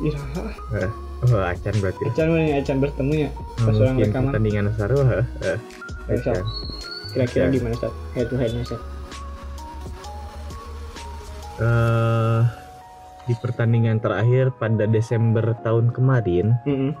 [0.00, 0.90] iraha Ah,
[1.24, 2.04] Oh, Acan berarti.
[2.04, 3.28] acan mana nih acan bertemu ya?
[3.56, 4.26] Pas orang Mungkin rekaman.
[4.28, 5.58] pertandingan ah, ah,
[6.04, 6.34] Besok.
[6.34, 6.44] Acan.
[7.14, 8.82] kira-kira gimana saat head to headnya saat
[11.54, 12.42] eh
[13.24, 16.92] di pertandingan terakhir pada Desember tahun kemarin, Mm-mm.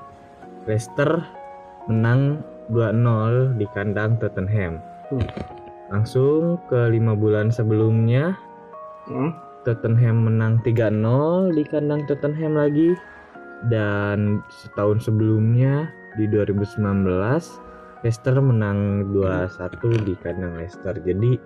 [0.64, 1.20] Leicester
[1.88, 2.40] menang
[2.72, 4.80] 2-0 di kandang Tottenham.
[5.12, 5.28] Hmm.
[5.92, 8.36] Langsung ke lima bulan sebelumnya,
[9.04, 9.36] Hmm.
[9.68, 12.96] Tottenham menang 3-0 di kandang Tottenham lagi.
[13.64, 15.88] Dan setahun sebelumnya
[16.20, 17.60] di 2019,
[18.04, 20.92] Leicester menang 2-1 di kandang Leicester.
[21.00, 21.40] Jadi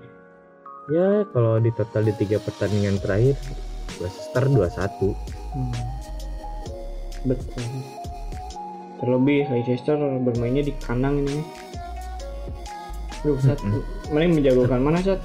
[0.90, 3.38] ya kalau di total di tiga pertandingan terakhir,
[3.98, 5.14] Leicester 2-1.
[5.54, 5.74] Hmm.
[7.24, 7.66] Betul.
[8.98, 11.42] Terlebih Leicester bermainnya di kandang ini.
[13.20, 13.82] Duh, Sat, Mm-mm.
[14.14, 15.18] mana yang menjagokan mana Sat?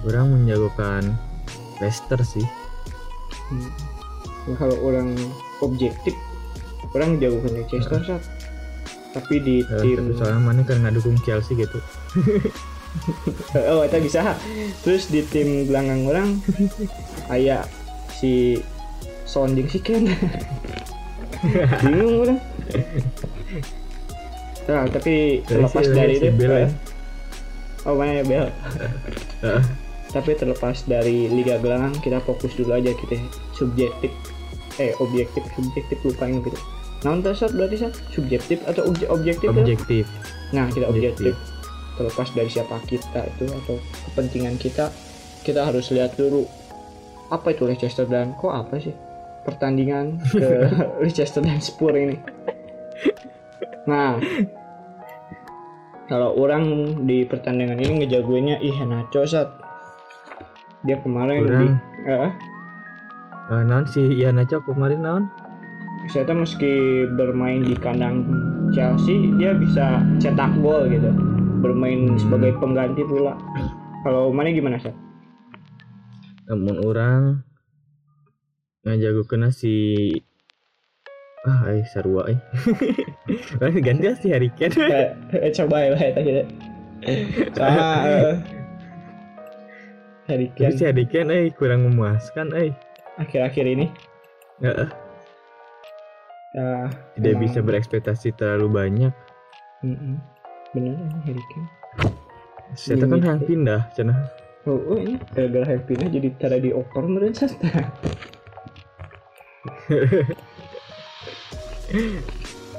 [0.00, 1.12] Orang menjagokan
[1.78, 2.44] Leicester sih.
[3.52, 3.68] Hmm.
[4.48, 5.12] Ya, kalau orang
[5.60, 6.16] objektif,
[6.96, 8.22] orang menjagokan Leicester Sat.
[9.10, 11.78] Tapi di Eh, tim tapi soalnya mana kan ngadukung Chelsea gitu.
[13.70, 14.20] oh kita bisa
[14.82, 16.28] terus di tim belakang orang
[17.26, 17.64] kayak
[18.12, 18.58] si
[19.24, 20.04] sounding si Ken
[21.82, 22.38] bingung orang
[24.66, 26.60] nah, tapi terlepas dari si itu Bell ya.
[26.60, 26.70] eh,
[27.84, 28.46] oh mana Bel
[29.42, 29.62] Heeh.
[30.10, 33.16] tapi terlepas dari liga gelanggang kita fokus dulu aja kita
[33.52, 34.10] subjektif
[34.76, 36.58] eh objektif subjektif lupain gitu
[37.00, 39.56] nah untuk saat berarti saat subjektif atau obje- objektif ya?
[39.56, 40.04] Objektif.
[40.52, 41.32] Nah, kita Objektif.
[41.32, 41.49] objektif.
[42.00, 43.76] Terlepas dari siapa kita itu atau
[44.08, 44.88] kepentingan kita,
[45.44, 46.48] kita harus lihat dulu
[47.28, 48.96] apa itu Leicester dan kok apa sih
[49.44, 50.48] pertandingan ke
[51.04, 52.16] Leicester dan Spurs ini.
[53.84, 54.16] Nah,
[56.08, 59.52] kalau orang di pertandingan ini ngejagoinnya ih Nacho saat
[60.88, 61.68] dia kemarin Orang.
[63.60, 64.08] Di eh, sih?
[64.16, 65.24] Ya Nacho kemarin naon?
[66.08, 68.24] saya meski bermain di kandang
[68.72, 71.12] Chelsea dia bisa cetak gol gitu
[71.60, 72.16] bermain Hmm.
[72.16, 73.36] sebagai pengganti pula.
[74.00, 74.92] Kalau mana gimana sih
[76.44, 77.22] Namun orang
[78.80, 80.08] ngajago kena si
[81.42, 82.36] ah ay sarua ay.
[83.56, 84.28] Lah, ganti si
[84.90, 86.30] eh, eh, coba ya Pak, tadi
[87.54, 88.36] sama eh,
[90.26, 92.72] Harry Tapi si Harry Kane ay kurang memuaskan ay.
[93.16, 93.86] akhir-akhir ini.
[94.60, 94.88] Heeh,
[96.52, 99.12] ya, tidak emang- bisa berekspektasi terlalu banyak.
[100.70, 101.68] Bener ya, Harry Kane
[102.78, 104.18] Saya kan yang pindah cenah.
[104.70, 107.90] oh, oh ini gara-gara happy jadi cara dioper meren sasta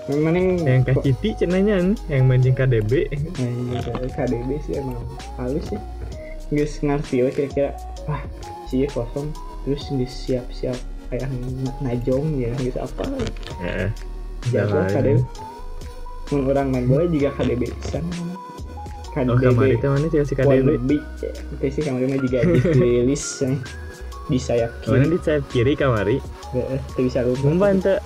[0.09, 3.11] Mending yang kaciti cenahnya yang main jeung KDB.
[3.11, 4.97] Iya, KDB sih emang
[5.37, 5.79] halus sih.
[6.51, 7.69] Nggak ngerti we kira-kira,
[8.09, 8.23] wah
[8.67, 9.29] sih kosong,
[9.63, 10.77] terus nggak siap-siap
[11.11, 13.03] kayak na- najong ya, gitu apa?
[13.61, 13.89] Heeh.
[14.49, 15.21] Jago lah, KDB.
[16.31, 18.03] Orang main bola juga KDB pisan.
[19.27, 20.79] Oh kamari teh mana sih si KDB?
[21.51, 23.43] Oke sih kemarin mah juga dirilis
[24.25, 25.11] di sayap Mana kiri.
[25.11, 26.17] di sayap kiri kamari?
[26.55, 27.67] Heeh, teu bisa lupa.
[27.75, 27.99] Teh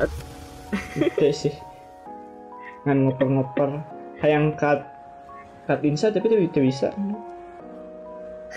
[0.97, 1.53] Itu sih.
[2.83, 3.69] Ngan ngoper-ngoper,
[4.19, 4.81] hayang cut
[5.65, 6.89] cut inside tapi teu bisa.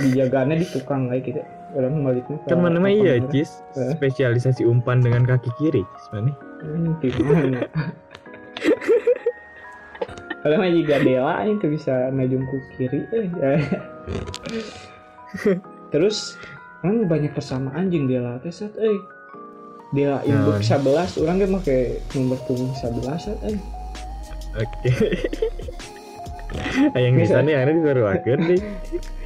[0.00, 1.40] Dijaganya di tukang kayak gitu.
[1.68, 3.20] Orang baliknya kan mana mah iya.
[3.28, 3.92] Cis Eh.
[3.92, 6.32] spesialisasi umpan dengan kaki kiri mana?
[6.64, 7.60] Hmm, gimana?
[10.38, 13.00] Kalau mah juga Dela itu bisa najung ke kiri
[13.42, 13.60] eh.
[15.92, 16.38] Terus
[16.78, 18.98] kan banyak persamaan jeung Dela teh set euy.
[19.90, 21.10] Dela induk Naon?
[21.10, 21.78] 11 orang ge make
[22.14, 23.58] nomor punggung 11 set euy.
[24.54, 24.90] Oke.
[26.96, 28.60] Yang di sana yang ada diseruakeun deh.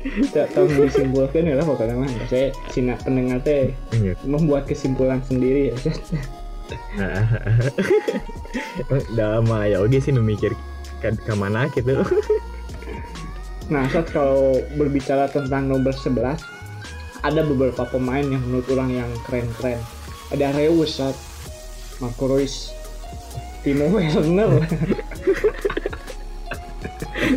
[0.03, 4.19] Tidak tahu disimpulkan ya lah pokoknya mah saya Cina pendengar teh Iya.
[4.27, 6.01] membuat kesimpulan sendiri ya set.
[9.13, 10.57] Udah mah ya oke sih nu mikir
[11.03, 11.99] ke, ke mana gitu.
[13.71, 16.37] Nah, saat kalau berbicara tentang nomor 11,
[17.25, 19.81] ada beberapa pemain yang menurut orang yang keren-keren.
[20.29, 21.17] Ada Reus, saat
[22.03, 22.75] Marco Reus,
[23.65, 24.61] Timo Werner.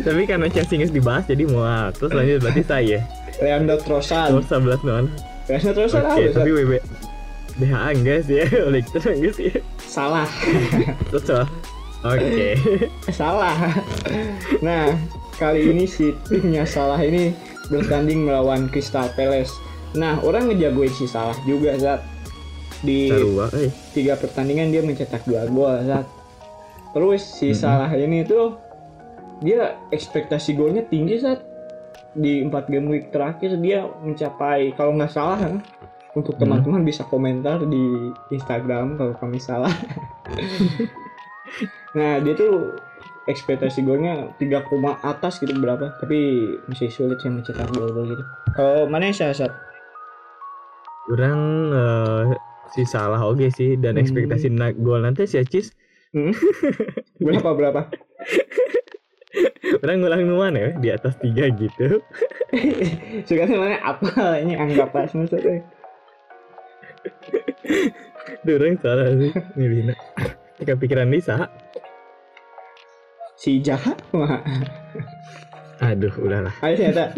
[0.04, 3.00] Tapi karena Chelsea nggak dibahas jadi mau terus lanjut berarti saya.
[3.40, 4.34] Leandro Trossard.
[4.34, 5.04] Nomor 11 non.
[5.46, 6.50] Leandro Trossard Oke, apa, tapi?
[6.52, 6.72] WB
[7.56, 9.48] BHA enggak sih ya, oleh itu enggak sih.
[9.80, 10.28] Salah.
[11.08, 11.40] Terus so.
[12.14, 12.54] Oke.
[13.18, 13.56] Salah.
[14.62, 14.94] Nah,
[15.40, 17.34] kali ini si timnya Salah ini
[17.66, 19.50] bertanding melawan Crystal Palace.
[19.98, 22.02] Nah, orang ngejagoin si Salah juga, saat
[22.84, 26.06] di eh tiga pertandingan dia mencetak dua gol saat
[26.92, 27.56] terus si.
[27.56, 28.60] Salah ini tuh
[29.40, 31.40] dia ekspektasi golnya tinggi saat
[32.16, 35.52] di empat game week terakhir dia mencapai kalau nggak salah ya,
[36.16, 39.72] untuk teman-teman bisa komentar di Instagram kalau kami salah
[41.96, 42.76] nah dia tuh
[43.26, 45.96] ekspektasi golnya 3 koma atas gitu berapa?
[45.98, 46.18] Tapi
[46.68, 48.22] masih sulit sih mencetak gol-gol gitu.
[48.54, 49.50] Kalau mana yang saat
[51.06, 51.38] orang
[51.72, 52.24] eh,
[52.70, 54.02] si salah oke sih dan Hmm.
[54.02, 55.70] ekspektasi na- gol nanti si Acis
[57.24, 57.80] berapa berapa?
[59.82, 62.00] Orang ngulang nuan ya di atas tiga gitu.
[63.28, 63.76] Sekarang mana?
[63.82, 64.38] Apa?
[64.40, 65.60] Ini anggap pas maksudnya.
[68.42, 69.94] Duh, orang salah sih milihnya
[70.56, 71.46] Ketika pikiran Lisa
[73.36, 74.40] si jahat mah
[75.76, 76.56] aduh udahlah.
[76.64, 77.12] Ayo ternyata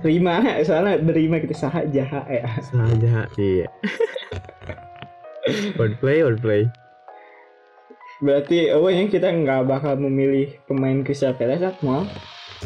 [0.00, 2.44] terima soalnya berima kita saha jahat ya.
[2.64, 3.68] Saja iya.
[5.76, 6.62] Wordplay wordplay
[8.18, 12.02] berarti oh yang kita nggak bakal memilih pemain Crystal Palace ah mau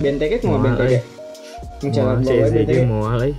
[0.01, 0.97] Benteke mau Benteke.
[0.97, 1.03] eh.
[1.85, 2.83] aja CSG Benteke.
[2.88, 3.37] Mau alay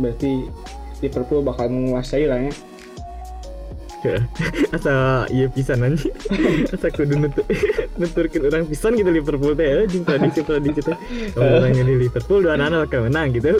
[0.00, 0.48] berarti
[1.04, 2.52] Liverpool bakal menguasai lah ya
[4.74, 5.98] asa iya pisan aja
[6.74, 7.44] asa kudu nutur
[7.96, 10.96] nuturkin orang pisan gitu Liverpool teh ya di prediksi prediksi teh.
[11.34, 13.56] Kalau orang milih Liverpool dua anak bakal menang gitu.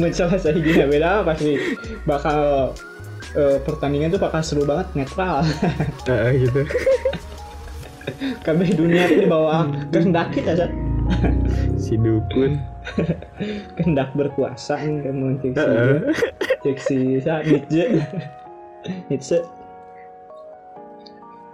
[0.00, 1.60] Mencoba saya gini beda pasti
[2.08, 2.72] bakal
[3.36, 5.44] eh, pertandingan tuh bakal seru banget netral.
[6.08, 6.62] Heeh, gitu.
[8.40, 10.70] Kabeh dunia tuh dibawa kehendak kita
[11.76, 12.58] si dukun
[13.76, 15.74] kehendak berkuasa nih kamu cek si
[16.62, 17.84] cek si saat Nietzsche
[19.08, 19.38] Nietzsche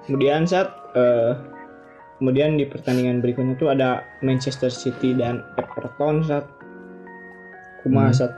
[0.06, 1.34] kemudian saat eh,
[2.22, 6.46] kemudian di pertandingan berikutnya tuh ada Manchester City dan Everton saat
[7.82, 8.18] kumaha Hmm.
[8.18, 8.32] saat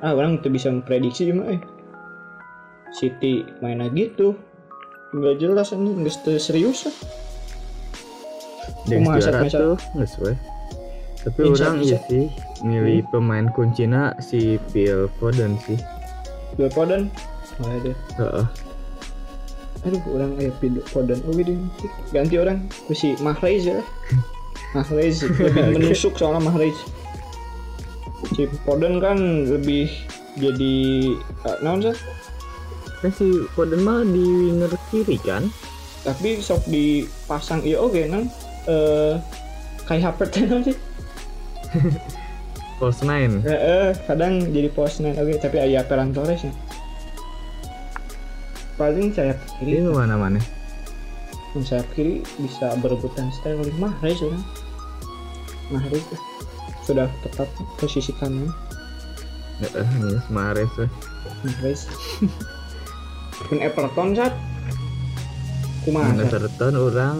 [0.00, 1.60] ah orang tuh bisa memprediksi cuma eh
[2.90, 4.34] City mainnya gitu.
[5.14, 6.90] Nggak jelas ini nggak serius
[8.88, 10.34] yang Kumaha, Sat, tuh nggak sesuai
[11.20, 12.24] tapi Insya- orang iya sih
[12.60, 15.76] milih pemain kuncinya si Phil Foden sih.
[16.56, 17.12] Phil Foden?
[17.60, 18.46] Oh, ada Heeh.
[19.80, 21.20] aduh orang eh Phil Foden.
[21.24, 21.56] Oh gitu.
[22.10, 22.68] Ganti orang.
[22.88, 23.80] Ke si Mahrez ya.
[24.76, 26.76] Mahrez lebih menusuk soalnya Mahrez.
[28.32, 29.88] Si Foden kan lebih
[30.36, 30.76] jadi
[31.44, 31.96] uh, naon sih
[33.00, 35.48] kan si Foden mah di winger kiri kan?
[36.00, 38.28] Tapi sok dipasang iya oke nang
[38.64, 39.16] eh
[39.84, 40.76] kayak Havertz naon sih
[42.80, 43.44] false nine.
[43.44, 45.16] Eh, eh, kadang jadi post nine.
[45.20, 46.52] Oke tapi ayah Ferran Torres ya?
[48.80, 49.84] Paling sayap kiri.
[49.84, 50.40] Ini mana mana
[51.54, 54.44] yang sayap kiri bisa berebutan Sterling Mahrez orang
[55.70, 56.22] Mahrez lah.
[56.86, 57.46] sudah tepat
[57.78, 58.50] posisi kanan.
[59.62, 60.90] Iya, Mahrez lah.
[61.46, 61.86] Mahrez.
[63.46, 64.34] Pun Everton saat
[65.86, 66.14] kumaha?
[66.18, 67.18] Everton orang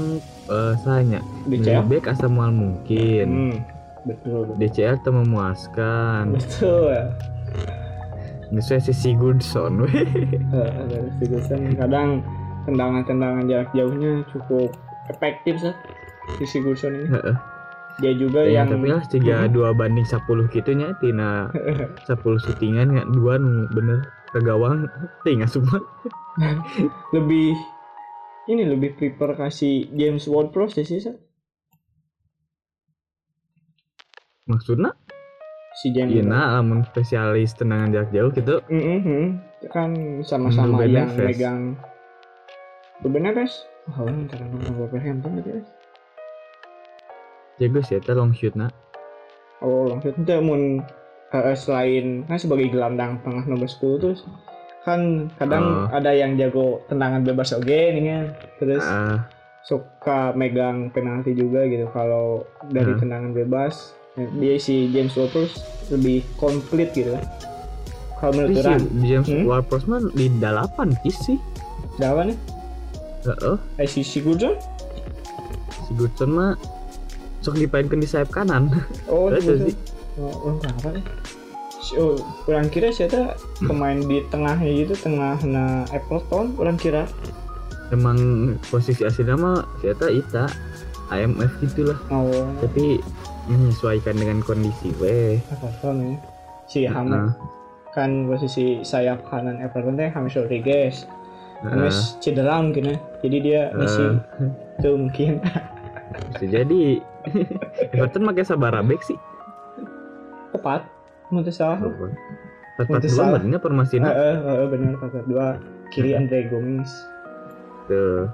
[0.50, 3.26] eh sanya DCL back asa mual mungkin.
[3.26, 3.54] Hmm,
[4.06, 4.56] betul betul.
[4.58, 6.22] DCL tuh memuaskan.
[6.36, 6.94] Betul
[8.50, 9.86] Misalnya si Sigurdsson
[11.22, 12.24] Sigurdsson kadang
[12.66, 14.74] tendangan-tendangan jarak jauhnya cukup
[15.06, 15.74] efektif sih
[16.42, 17.08] si Sigurdsson ini.
[17.10, 17.36] Heeh.
[18.00, 20.24] dia juga Ya, yang tapi lah tiga dua banding 10
[20.56, 21.52] gitu nya tina
[22.08, 23.36] 10 syutingan nggak dua
[23.76, 24.88] bener ke gawang
[25.22, 25.78] tinggal semua.
[27.14, 27.52] Lebih
[28.48, 31.18] ini lebih prefer kasih James Ward-Prowse sih Sat.
[34.50, 34.90] Maksudnya
[35.78, 38.58] si James iya nah lamun spesialis tendangan jarak jauh gitu.
[38.66, 39.38] Mhm,
[39.70, 41.38] kan sama-sama yang Neves.
[41.38, 41.60] megang.
[43.00, 45.62] Ruben Neves oh karena nonton Wolverhampton gitu ya
[47.58, 48.68] jago sih eta long shoot na
[49.60, 50.80] oh langsung itu mun
[51.30, 54.20] eh, selain kan sebagai gelandang tengah nomor 10 terus
[54.80, 55.92] kan kadang Oh.
[55.92, 58.26] ada yang jago tendangan bebas oke nih kan.
[58.56, 59.28] Terus ah.
[59.60, 63.00] suka megang penalti juga gitu kalau dari Hmm.
[63.00, 65.56] tendangan bebas dia si James Ward-Prowse
[65.90, 67.14] lebih komplit gitu
[68.16, 68.62] kalau menurut si
[69.02, 69.44] James Hmm?
[69.44, 71.38] Ward-Prowse mah di delapan sih.
[71.96, 72.36] Siapa nih
[73.22, 73.56] Heeh.
[73.76, 74.56] eh si Sigurdsson?
[75.86, 76.52] Sigurdsson mah
[77.40, 78.68] sok dipainkan di sayap kanan.
[79.06, 79.66] Oh Sigurdsson.
[79.66, 79.76] sih.
[80.16, 81.04] oh, oh kenapa nih?
[81.92, 87.08] Oh kurang kira siapa pemain di tengahnya gitu tengah na Everton kurang kira.
[87.90, 88.18] Emang
[88.64, 90.44] posisi aslinya mah ternyata Ita
[91.10, 91.98] IMF gitulah.
[92.08, 92.46] Oh.
[92.60, 93.02] Tapi
[93.48, 95.40] menyesuaikan dengan kondisi weh.
[95.48, 96.16] Everton ya
[96.70, 97.34] si Hamed Nah,
[97.90, 101.10] kan posisi sayap kanan Everton teh James Rodriguez.
[101.66, 104.14] Nah, James cedera mungkin ya jadi dia misi eh,
[104.82, 105.42] tuh mungkin.
[106.34, 107.02] Bisa jadi.
[107.92, 109.18] Everton pakai Sabarabek sih.
[110.54, 110.86] Tepat.
[111.30, 115.46] Menurut salah empat empat dua bener permasina Heeh, heeh, benar faktor dua.
[115.92, 116.90] Kiri Andre Gomes
[117.90, 118.30] tuh.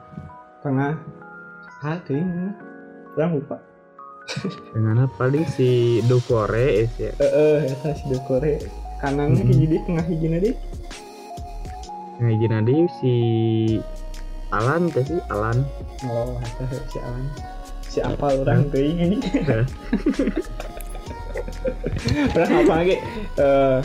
[0.63, 0.95] Tengah.
[1.77, 2.25] Hati
[3.17, 3.61] orang lupa
[4.72, 8.59] dengan apa paling si Dokore es ya eh eh eta si Dokore
[8.99, 9.49] kanannya Mhm.
[9.49, 10.51] hiji di tengah hiji na di
[12.16, 13.14] ngajin ada si
[14.49, 15.59] Alan teh sih Alan.
[16.07, 17.24] Oh eta si Alan.
[17.83, 19.18] Si apa orang tuh ini.
[22.33, 22.97] Orang apa lagi?
[23.37, 23.79] Eh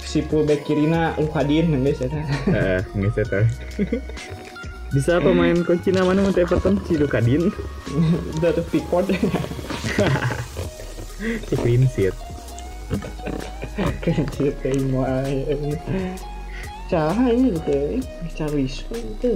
[0.00, 3.44] si fullback kirina Lukadin guys eta eh nggak saya tahu
[4.96, 7.52] bisa pemain kunci namanya untuk Everton si Dukadin
[8.40, 9.12] udah tuh Pickford
[11.44, 12.16] si clean sheet.
[14.00, 15.04] Kecil kayak mau
[16.88, 18.00] cara ini gitu
[18.38, 19.32] cari itu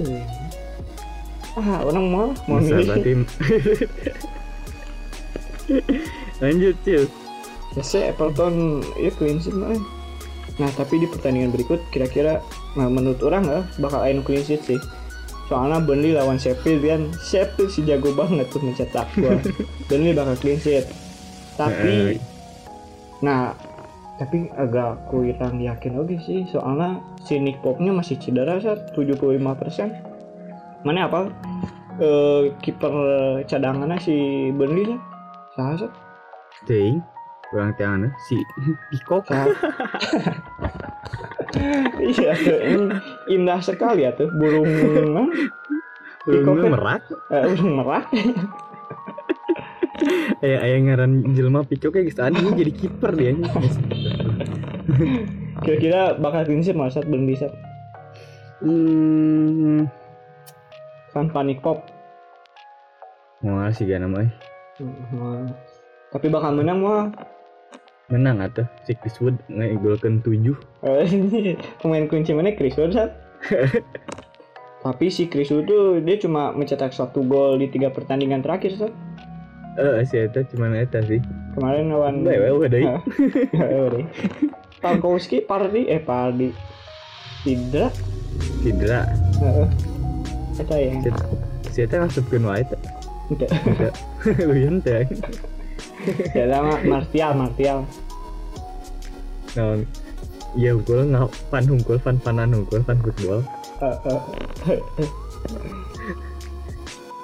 [1.59, 3.11] ah orang mau mau bisa berarti
[6.41, 7.03] lanjut cil.
[7.77, 9.77] Ya sih Everton ya clean sheet mah
[10.57, 12.41] nah tapi di pertandingan berikut kira-kira
[12.73, 14.81] nah, menurut orang lah bakal ayo clean sheet sih
[15.51, 19.35] soalnya Burnley lawan Sheffield kan Sheffield si jago banget tuh mencetak gol.
[19.91, 20.87] Burnley bakal clean sheet.
[21.53, 22.19] Tapi Eh.
[23.19, 23.51] nah
[24.15, 26.47] tapi agak kurang yakin oke sih.
[26.47, 29.27] Soalnya si Nick Pope-nya masih cedera saat 75%
[30.81, 31.27] mana apa?
[31.99, 32.93] Eh, kiper
[33.43, 34.15] cadangannya si
[34.49, 34.99] Burnley sih.
[35.51, 35.91] Salah sih
[36.63, 37.03] Ting.
[37.45, 38.39] Kurang tangan si
[39.27, 39.51] Saat-
[41.99, 42.59] iya tuh.
[43.31, 44.29] Indah sekali ya tuh.
[44.31, 44.67] Burung
[46.25, 46.71] burungnya Pikok.
[46.71, 47.01] merak.
[47.33, 48.03] Eh, burung merah
[50.41, 53.31] eh ayah ngaran jelma Pikok kayak gitu ini jadi kiper dia.
[55.61, 57.53] Kira-kira bakal malah saat Burnley saat
[58.65, 59.85] hmm.
[61.13, 61.85] Tanpa Nick Pope
[63.41, 64.29] mau sih gak namanya
[64.81, 65.45] Hmm,
[66.09, 67.13] tapi bakal menang mah
[68.11, 70.53] menang atau si Chris Wood ngegolkan 7
[70.83, 73.15] Eh, ini pemain kunci mana Chris Wood Sat?
[74.85, 78.93] Tapi si Chris Wood tuh dia cuma mencetak satu gol di tiga pertandingan terakhir Sat.
[79.79, 81.23] eh si Eta cuman Eta sih
[81.55, 82.27] Kemarin lawan?
[82.27, 82.79] Ya, udah.
[84.83, 86.51] Tarkowski, Pardi, eh Pardi.
[87.43, 87.91] Tidak.
[88.63, 89.07] Cedera
[89.39, 89.67] Heeh.
[90.59, 90.91] Eta ya.
[91.71, 92.77] Eta ngasupkan wae Eta
[93.31, 93.49] Tidak.
[93.51, 93.89] Eta
[94.43, 95.07] luyan teh
[96.33, 97.85] Ya sama Martial, Martial.
[99.53, 99.83] naon?
[100.55, 103.43] Ya unggul ngau fan unggul fan fanan unggul fan football.
[103.83, 103.97] Eh,
[104.71, 104.79] eh.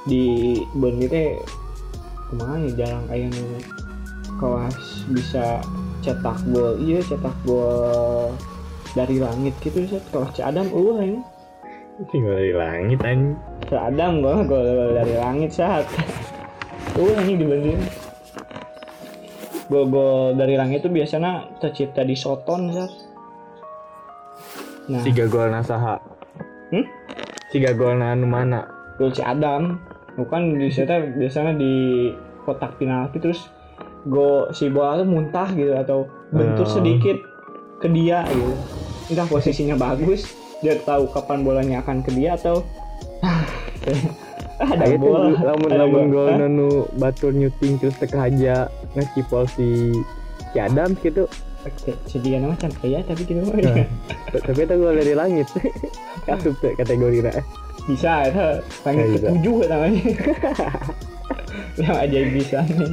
[0.08, 0.24] Di
[0.76, 1.36] Burnley teh
[2.28, 3.44] ke mana nih jarang nu
[4.38, 5.64] kelas bisa
[6.04, 8.36] cetak gol iya cetak gol
[8.92, 10.04] dari langit gitu Sat.
[10.12, 11.20] kelas si Adam uh ini.
[12.12, 13.36] Tinggal dari langit anjing
[13.68, 15.84] si Adam gol gol dari langit saat
[16.96, 17.80] uh ini dibanding
[19.68, 22.92] gol-gol dari langit itu biasanya tercipta di Soton saat
[24.88, 25.04] nah.
[25.04, 26.00] Tiga gol nasaha
[26.68, 26.84] Hmm?
[27.48, 28.68] tiga gol anu mana
[29.00, 29.80] gol si Adam.
[30.20, 32.10] Bukan di sana biasanya di
[32.44, 33.48] kotak penalti terus
[34.04, 36.74] go si bola tuh muntah gitu atau bentur Oh.
[36.76, 37.16] sedikit
[37.80, 38.52] ke dia gitu.
[39.08, 40.28] Entah posisinya bagus
[40.60, 42.66] dia tahu kapan bolanya akan ke dia atau
[44.58, 48.66] ada Aya tuh bola lamun ada lamun gol nanu batur nyuting terus teka aja
[48.98, 49.94] ngecipol si
[50.50, 51.30] si Adams gitu.
[51.62, 53.54] Oke, si dia nama can ya tapi gitu mah.
[53.54, 53.86] Nah.
[54.50, 55.46] tapi itu gol dari langit.
[56.26, 57.32] Kasup tuh kategori na.
[57.86, 58.46] Bisa itu
[58.82, 59.28] langit Kayak bisa.
[59.30, 60.04] ketujuh namanya.
[61.82, 62.92] Yang ajaib bisa nih.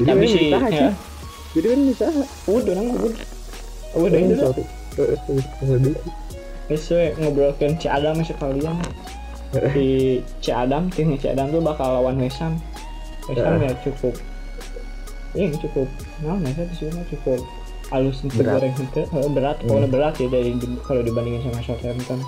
[0.00, 0.88] Jadi tapi kan sih bisa ya.
[1.52, 2.04] Jadi kan bisa.
[2.48, 3.12] Udah nang udah.
[3.92, 5.92] Udah itu
[6.70, 8.78] we ngobrolkan Ci Adam sekalian.
[9.52, 12.56] Si Ci Adam, timnya Ci Adam tuh bakal lawan West Ham.
[13.28, 14.16] West Ham ya cukup
[15.32, 15.88] ini cukup
[16.20, 17.40] nah mereka di sini cukup
[17.88, 18.52] halus untuk Berat.
[18.60, 19.00] goreng itu
[19.32, 20.50] berat pokoknya berat ya dari
[20.84, 22.20] kalau dibandingin sama Southampton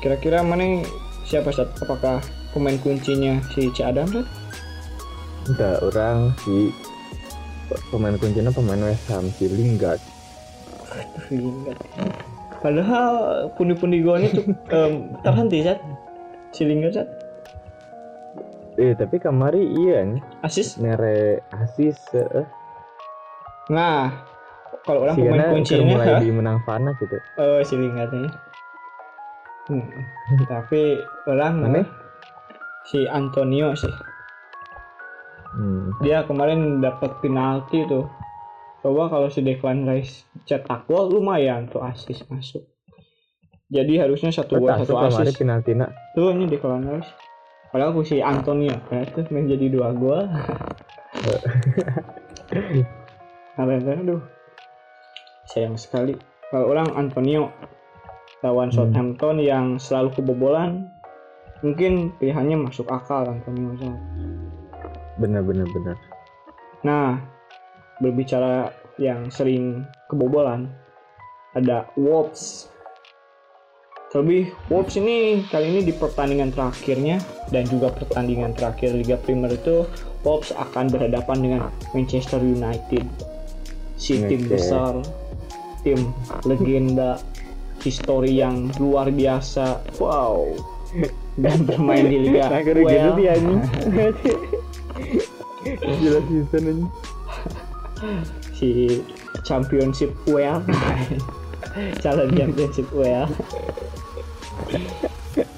[0.00, 0.80] kira-kira mana
[1.28, 1.72] siapa Sat?
[1.80, 2.20] apakah
[2.52, 4.26] pemain kuncinya si Ci Adam Sat?
[5.48, 6.72] Enggak, orang si
[7.92, 10.00] pemain kuncinya pemain West Ham si Lingard
[10.92, 11.80] Aduh, Lingard.
[12.62, 13.12] Padahal
[13.58, 14.46] pundi-pundi golnya tuh
[14.76, 15.82] em, terhenti Sat
[16.54, 17.08] si Lingard Sat
[18.80, 22.46] eh tapi kamari iya nih asis nere asis eh
[23.68, 24.10] nah
[24.82, 28.30] kalau orang pemain kuncinya mulai di menang fana gitu Oh, si Lingardnya.
[29.70, 29.86] Hmm.
[30.50, 30.98] Tapi
[31.30, 31.82] orang Mana?
[32.90, 33.94] si Antonio sih.
[35.54, 36.02] hmm.
[36.02, 38.10] Dia kemarin dapat penalti tuh.
[38.82, 42.66] Coba kalau si Declan Rice cetak gol lumayan tuh asis masuk.
[43.70, 45.38] Jadi harusnya satu gol satu asis.
[45.38, 45.86] penaltina
[46.18, 47.10] Tuh ini Declan Rice.
[47.70, 50.28] Padahal aku si Antonio, ternyata menjadi dua gol.
[53.60, 54.22] Arena aduh
[55.52, 56.16] sayang sekali
[56.48, 57.52] kalau orang Antonio
[58.40, 58.88] lawan Hmm.
[58.88, 60.88] Southampton yang selalu kebobolan
[61.60, 64.00] mungkin pilihannya masuk akal Antonio Zat.
[65.20, 65.96] bener bener bener
[66.82, 67.20] nah
[68.02, 70.66] berbicara yang sering kebobolan
[71.54, 72.68] ada Wolves.
[74.12, 77.16] Terlebih Wolves ini kali ini di pertandingan terakhirnya
[77.48, 79.88] dan juga pertandingan terakhir Liga Premier itu
[80.20, 81.60] Wolves akan berhadapan dengan
[81.96, 83.06] Manchester United.
[83.96, 84.58] Si tim Oke.
[84.58, 84.92] besar
[85.86, 86.12] tim
[86.44, 87.22] legenda
[87.80, 89.80] histori yang luar biasa.
[89.96, 90.60] Wow.
[91.40, 93.64] Dan bermain di Liga anjing
[96.02, 96.26] jelas
[98.54, 99.00] si
[99.46, 100.62] championship UEL
[102.02, 103.26] calon championship UEL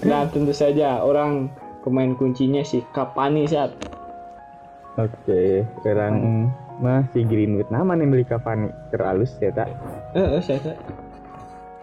[0.05, 1.49] nah tentu saja orang
[1.83, 3.73] pemain kuncinya si Kapani saat
[5.01, 6.49] oke sekarang
[6.83, 7.71] mah si Greenwood.
[7.71, 8.71] Nama nih beli Cavani?
[8.91, 9.71] Teralus ya tak
[10.15, 10.79] eh eh, saya tak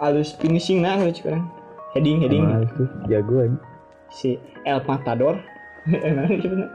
[0.02, 1.48] halus finishing nah sekarang.
[1.96, 2.44] Heading heading.
[2.76, 3.60] Tuh jagoan.
[4.12, 5.40] Si El Matador.
[5.82, 6.70] Nah, gitu, nah.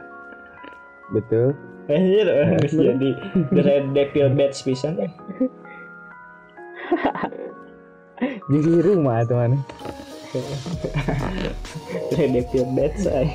[1.15, 1.55] betul
[1.87, 3.11] Anjir, harus jadi
[3.55, 4.99] The Red Devil Bats pisan.
[8.47, 9.59] Jadi rumah tuh mana
[12.17, 13.29] Red Devil Bats ay.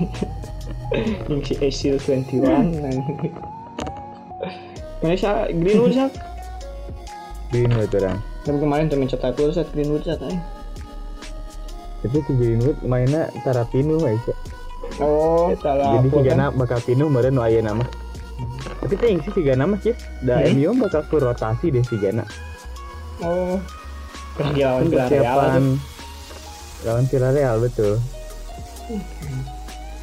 [1.29, 2.41] yang si Asil 21
[5.03, 6.07] Mana siya, Greenwood siya
[7.53, 8.17] Greenwood orang.
[8.47, 10.39] Kan kemarin tuh mencetak gol saat Greenwood saat ay.
[12.01, 14.33] tapi si Greenwood mainnya Tarapinu aja
[14.97, 16.19] Oh, salah jadi si?
[16.25, 17.85] Gana bakal pinu meren nu aya nama
[18.81, 19.93] tapi ting sih si Gana mah sih
[20.25, 20.57] da Hmm?
[20.57, 22.25] MU bakal full rotasi deh si Gana.
[23.21, 23.61] Oh,
[24.41, 25.37] lagi lawan Villarreal
[26.81, 28.01] lawan Villarreal betul.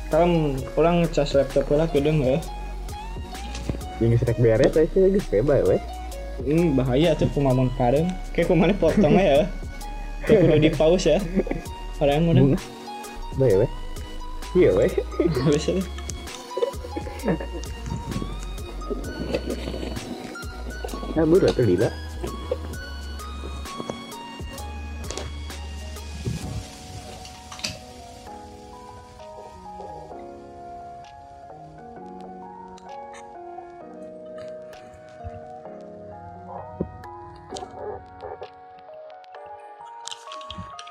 [0.08, 2.38] Sekarang orang ngecas laptop lah kedeng ya.
[3.98, 5.82] Yang gesrek beres aja sih geus bebas weh.
[6.46, 9.50] Ini bahaya tuh pemamun pareng Kayak ke mana potong ya.
[10.22, 11.20] Kayak kudu di pause ya.
[11.98, 12.54] Orang udah
[13.36, 13.70] bae weh.
[14.54, 14.90] Iya weh.
[15.50, 15.82] Bisa
[21.18, 21.90] nah buru tuh lila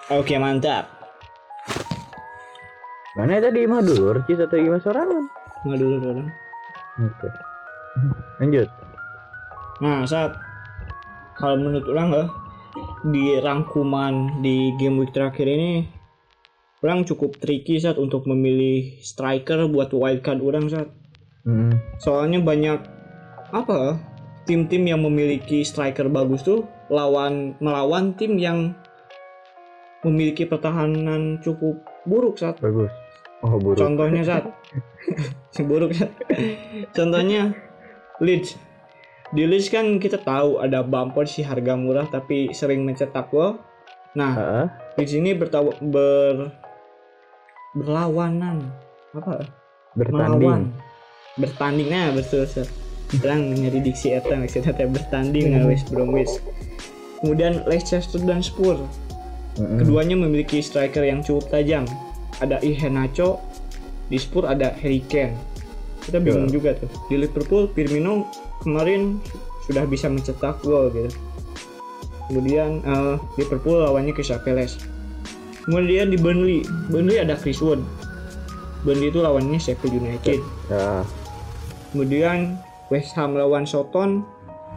[0.07, 0.88] Oke mantap.
[3.19, 3.67] Mana tadi?
[3.67, 5.28] Mah dulur cis atau gimana sorangan
[5.67, 6.32] dulu orang.
[7.03, 7.28] Oke
[8.39, 8.69] lanjut
[9.84, 10.38] Nah saat
[11.38, 12.25] Kalau menurut orang ya
[13.07, 15.86] Di rangkuman di game week terakhir ini
[16.82, 20.89] Orang cukup tricky saat untuk memilih striker buat wildcard orang saat
[21.45, 22.01] hmm.
[22.01, 22.80] Soalnya banyak
[23.53, 23.97] Apa
[24.47, 28.71] Tim-tim yang memiliki striker bagus tuh lawan melawan tim yang
[30.07, 32.88] memiliki pertahanan cukup buruk saat bagus
[33.43, 34.47] oh buruk Contohnya saat
[35.69, 36.11] buruk Sat.
[36.93, 37.53] Contohnya
[38.21, 38.57] Leeds.
[39.36, 43.59] Di Leeds kan kita tahu ada Bamford si harga murah tapi sering mencetak gol.
[44.15, 44.65] Nah, Heeh.
[44.97, 46.55] Leeds ini bertawa, ber
[47.78, 48.71] berlawanan
[49.13, 49.45] apa?
[49.97, 50.61] bertanding Melawan.
[51.38, 52.45] Bertanding nah betul.
[53.17, 56.32] Bilang nyari diksi eta maksudnya teh bertanding nah West Bromwich.
[57.21, 58.80] Kemudian Leicester dan Spurs.
[59.57, 59.82] Mm-mm.
[59.82, 61.89] Keduanya memiliki striker yang cukup tajam.
[62.38, 63.41] Ada Iheanacho,
[64.05, 65.34] di Spurs ada Harry Kane.
[66.05, 66.89] Kita bingung juga tuh.
[67.09, 68.30] Di Liverpool Firmino
[68.62, 69.22] kemarin
[69.66, 71.12] sudah bisa mencetak gol gitu.
[72.28, 74.80] Kemudian eh, Liverpool lawannya Crystal Palace.
[75.68, 77.84] Kemudian di Burnley, Burnley ada Chris Wood.
[78.88, 80.39] Burnley itu lawannya Sheffield United.
[80.72, 81.03] Ya,
[81.91, 84.24] Kemudian West Ham lawan Soton.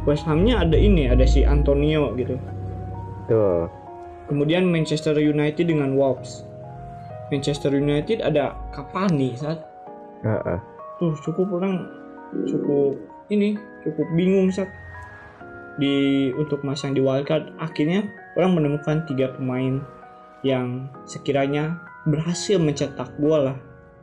[0.09, 2.35] West Hamnya ada ini, ada si Antonio gitu.
[3.29, 3.69] tuh
[4.31, 6.47] Kemudian Manchester United dengan Wolves.
[7.31, 9.63] Manchester United ada Cavani saat
[10.27, 10.59] Heeh.
[10.99, 11.87] tuh cukup orang
[12.45, 12.99] cukup
[13.31, 13.55] ini
[13.87, 14.69] cukup bingung saat
[15.81, 18.05] di untuk masang di wildcard akhirnya
[18.37, 19.81] orang menemukan tiga pemain
[20.45, 23.59] yang sekiranya berhasil mencetak gol lah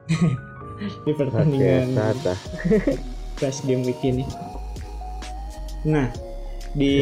[1.05, 1.93] di pertandingan
[3.37, 4.25] flash game week ini.
[5.85, 6.09] Nah,
[6.73, 6.93] di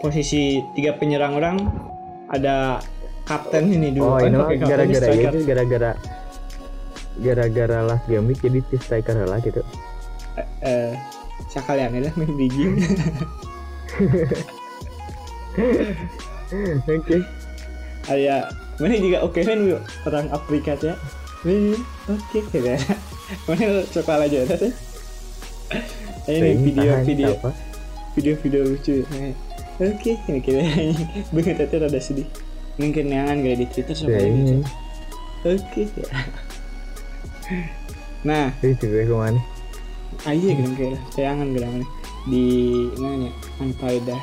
[0.00, 1.56] posisi tiga penyerang orang
[2.32, 2.80] ada
[3.28, 4.08] kapten ini dulu.
[4.08, 5.92] Oh, kan ini gara-gara itu gara-gara
[7.18, 9.60] gara-gara last game week jadi striker lah gitu.
[10.64, 10.94] Eh,
[11.46, 12.64] sekalian ya main biji.
[16.88, 17.16] Oke.
[18.08, 18.48] Ada
[18.80, 20.96] mana juga oke kan yuk, orang Afrika ya.
[21.44, 21.76] Ini
[22.08, 22.74] oke ya.
[23.46, 24.72] Mana coba aja teh.
[26.28, 27.68] Ini Ting, video video apa?
[28.18, 29.06] video-video lucu
[29.78, 30.66] oke ini kira
[31.30, 32.26] banget tadi rada sedih
[32.82, 34.58] mungkin neangan gak di twitter ya sama ini
[35.46, 35.82] oke
[38.26, 39.38] nah itu gue ke mana
[40.26, 41.86] aja gitu kayak tayangan gitu mana
[42.28, 42.46] di
[42.98, 43.32] mana ya
[43.62, 44.20] anfaedah.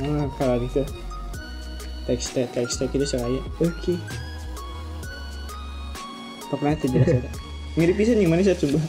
[0.00, 0.82] Nah kalau gitu
[2.06, 3.94] teks teks teks teks itu saya oke.
[6.46, 7.30] Pokoknya itu jelas ada
[7.76, 8.80] mirip bisa nih mana saat coba?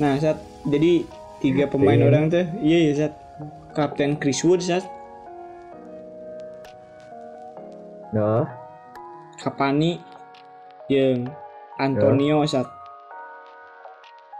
[0.00, 1.04] Nah saat jadi
[1.38, 2.08] tiga pemain Kapten.
[2.08, 2.46] orang tuh.
[2.64, 3.14] Iya ya saat
[3.76, 4.82] kapten Chris Wood saat
[8.16, 8.46] oh
[9.38, 10.02] Kapani
[10.90, 11.30] yang
[11.78, 12.66] Antonio saat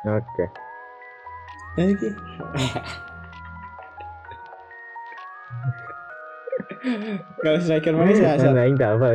[0.06, 0.44] oke
[1.78, 2.10] Oke.
[7.38, 8.50] Kalau striker mana sih asal?
[8.50, 9.06] Nah, ini apa?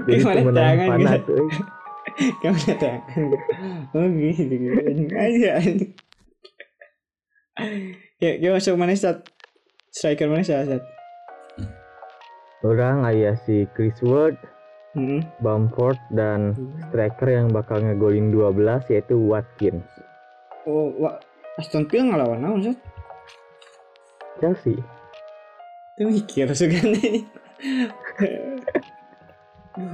[0.00, 1.36] Oke, mana tangan gitu.
[2.40, 3.26] Kamu ada tangan.
[3.92, 4.54] Oh gitu.
[5.12, 5.52] Aja.
[8.16, 9.28] Ya, ya masuk mana sat?
[9.92, 10.80] Striker mana sih asal?
[12.64, 14.36] Orang ayah si Chris Wood,
[14.90, 15.22] Hmm.
[15.38, 16.50] Bamford dan
[16.90, 19.86] striker yang bakal ngegolin 12 yaitu Watkins.
[20.66, 21.16] Oh, wah.
[21.58, 22.78] Aston Villa ngelawan naon sat?
[24.40, 24.80] Chelsea.
[25.96, 27.28] Itu mikir sugan ini.
[29.76, 29.92] Duh.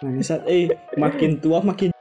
[0.00, 0.44] Mana sat?
[0.48, 1.94] Eh, makin tua makin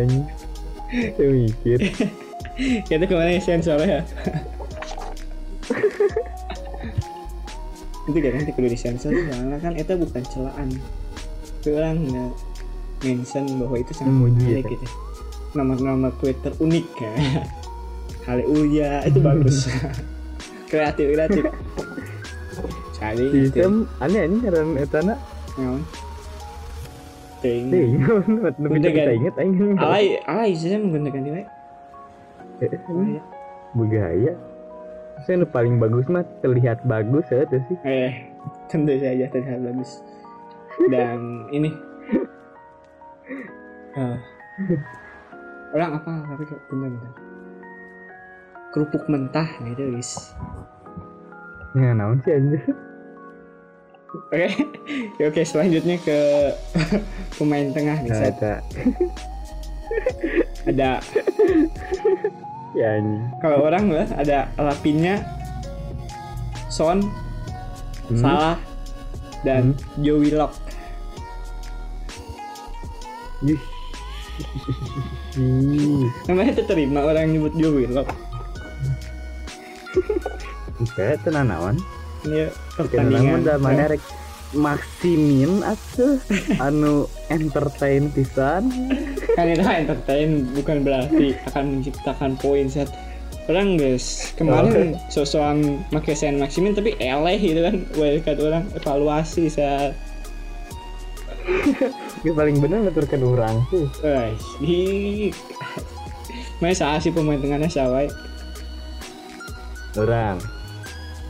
[0.00, 0.24] anjing.
[0.90, 1.78] Saya mikir.
[2.88, 4.02] Kita ke mana ya sensornya ya?
[8.10, 10.68] Itu kan kudu disensor soalnya kan itu bukan celaan
[11.60, 12.32] itu orang nggak
[13.00, 14.70] mention bahwa itu sangat menarik ya.
[14.74, 14.86] gitu
[15.50, 17.12] nomor-nomor Twitter unik ya
[18.22, 19.66] Hale Uya itu bagus
[20.66, 21.44] kreatif kreatif
[22.92, 25.14] sekali Sistem aneh anjing karena etana.
[27.40, 27.88] ting Deh,
[28.60, 29.16] lebih kita kan?
[29.16, 29.54] ingat aing.
[29.80, 31.42] alay alay saya menggunakan dia
[32.60, 32.68] Eh,
[33.72, 34.36] Bergaya.
[35.26, 37.78] Saya paling bagus mah terlihat bagus ya tuh sih.
[37.84, 38.12] Eh,
[38.72, 40.00] tentu saja terlihat bagus.
[40.88, 41.70] Dan ini
[44.00, 44.16] eh,
[45.76, 47.12] orang apa tapi kok bener bener
[48.70, 50.30] kerupuk mentah nah itu guys.
[51.74, 52.62] Ya naon sih anjir.
[54.10, 54.50] Oke,
[55.22, 56.18] Ya, oke selanjutnya ke
[57.38, 58.10] pemain tengah nih.
[58.10, 58.58] Nah.
[60.66, 61.02] Ada
[62.70, 63.02] Ya
[63.42, 65.18] kalau orang lah ada Rapinya,
[66.70, 67.02] Son,
[68.10, 68.18] Hmm.
[68.18, 68.58] Salah,
[69.46, 70.50] dan Joe Willock.
[76.26, 78.10] Namanya itu terima orang nyebut Joe Willock.
[80.82, 81.76] Oke, tenan naon?
[82.26, 84.02] Ini Pertandingan da mana rek
[84.56, 86.18] maksimin atuh
[86.66, 88.66] anu entertain pisan.
[89.38, 92.90] kan itu entertain bukan berarti akan menciptakan poin set
[93.46, 99.94] orang guys kemarin sosokan pakai sen maksimin tapi eleh gitu kan wildcard orang evaluasi saat
[102.26, 103.88] Yang paling bener ngaturkan orang tuh.
[104.04, 105.32] guys di
[107.00, 108.06] sih pemain tengahnya sawai
[109.98, 110.38] Orang.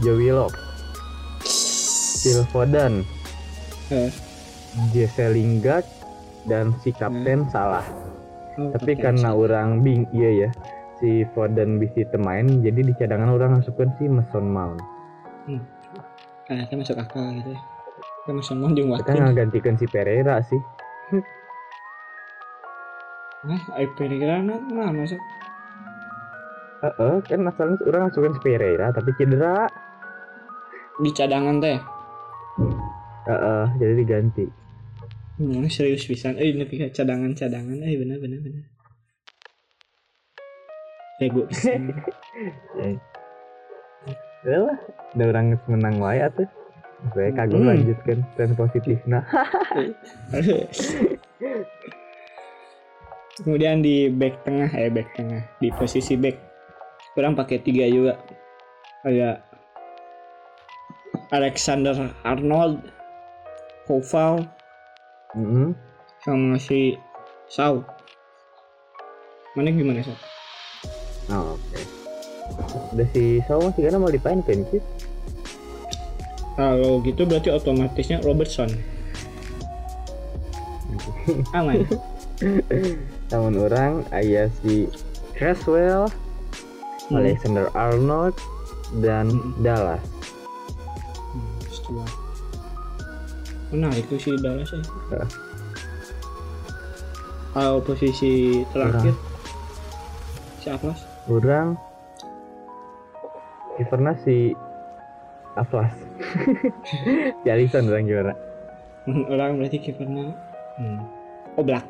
[0.05, 0.57] Joe Willock,
[2.21, 3.03] Phil Foden,
[3.89, 4.11] Eh,
[4.93, 5.83] Jesse Lingard
[6.45, 7.83] dan si kapten salah.
[8.55, 9.03] oh, Tapi oke.
[9.03, 10.51] karena orang bing iya ya
[10.97, 14.79] si Foden bisa temain jadi di cadangan orang masukkan si Mason Mount.
[16.47, 17.61] Ah, kita masuk akal gitu ya
[18.21, 20.61] kita masuk mau jeung Kita ngegantikan si Pereira sih.
[23.43, 25.19] Nah, Ayo Pereira nah, nah masuk
[26.81, 29.67] Heeh, kan asalnya orang masukkan si Pereira tapi cedera.
[31.01, 31.81] di cadangan teh
[33.29, 34.47] Heeh, jadi diganti.
[35.41, 36.37] Hmm, serius pisan.
[36.37, 37.81] Eh, ini pikir cadangan-cadangan.
[37.85, 38.65] Eh, bener bener bener.
[41.21, 41.93] Ego pisan.
[44.41, 44.81] Ya lah,
[45.21, 46.49] orang menang wae atuh.
[47.13, 47.77] Saya kagum Hmm.
[47.77, 49.21] lanjutkan tren positif nah.
[53.45, 56.37] Kemudian di back tengah, eh back tengah, di posisi back,
[57.13, 58.17] kurang pakai tiga juga.
[59.05, 59.45] Ada
[61.31, 62.83] Alexander Arnold,
[63.87, 64.47] Koval,
[65.35, 65.71] Heeh.
[66.23, 66.99] sama si
[67.47, 67.87] Sau.
[69.55, 70.15] Mana gimana sih?
[71.31, 71.81] Oh, oke.
[72.95, 74.83] Udah si Saw masih kan mau dipain pensis.
[76.55, 78.69] Kalau gitu berarti otomatisnya Robertson.
[81.57, 81.87] Aman.
[83.31, 84.87] Namun orang ayah si
[85.35, 86.11] Creswell,
[87.11, 87.27] Hmm.
[87.27, 88.39] Alexander Arnold
[89.03, 89.51] dan Hmm.
[89.67, 89.99] Dallas.
[93.71, 94.83] Hmm, menarik tuh si Dallas ya.
[95.15, 95.25] Ya.
[97.55, 99.15] Kalau posisi terakhir.
[100.61, 100.99] Si Atlas
[101.33, 101.79] orang.
[103.79, 104.53] Kipernya si
[105.57, 105.95] Atlas.
[107.43, 108.35] Si Alisson orang gimana
[109.09, 110.37] orang berarti kipernya
[110.79, 111.01] hmm.
[111.57, 111.89] oblak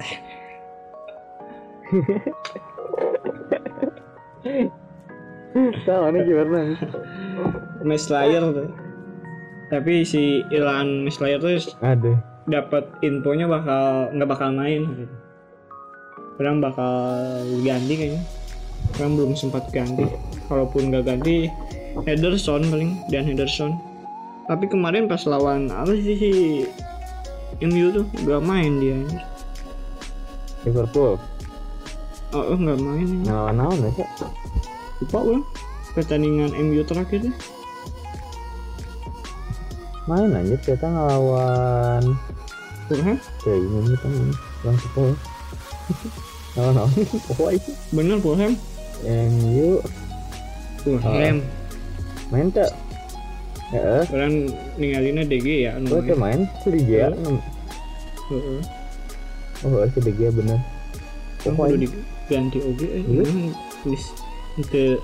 [5.85, 6.63] sama nih kipernya
[7.83, 8.71] Meslayer tuh
[9.71, 12.19] tapi si Ilan Meslayer tuh ada
[12.51, 14.83] dapat infonya bakal nggak bakal main.
[14.91, 15.15] Gitu.
[16.59, 16.95] bakal
[17.63, 18.23] ganti kayaknya.
[18.99, 20.09] Orang belum sempat ganti.
[20.51, 21.47] Kalaupun nggak ganti
[22.03, 23.79] Henderson paling dan Henderson.
[24.51, 26.33] Tapi kemarin pas lawan apa sih si
[27.63, 28.99] MU tuh nggak main dia
[30.67, 31.21] Liverpool?
[32.35, 33.07] Oh oh, nggak main.
[33.07, 33.27] Ini.
[33.31, 33.93] ngelawan naon ya
[35.01, 35.45] lupa ulang
[35.97, 37.35] pertandingan MU terakhir tuh
[40.11, 42.03] main aja kita ngelawan.
[42.91, 44.13] Fulham kayak ini nih kan
[44.67, 45.17] orang sepuluh.
[46.59, 46.91] Ngelawan naon
[47.31, 48.53] pokoknya itu bener Fulham
[49.07, 49.79] MU
[50.83, 51.37] Fulham
[52.35, 52.75] main tak?
[53.71, 55.73] Ya orang ninggalinnya DG ya?
[55.79, 56.51] Gue tuh main.
[56.67, 58.61] Si Liga Heeh.
[59.63, 60.59] oh si Liga bener.
[61.47, 63.03] Kan udah diganti oge eh.
[63.07, 63.25] Iya.
[63.81, 64.05] tulis
[64.59, 64.99] itu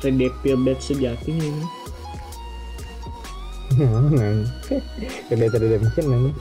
[0.00, 1.64] redepil bed sejatinya ini
[3.74, 4.36] Jangan.
[5.26, 6.32] Kedai redemption nanti.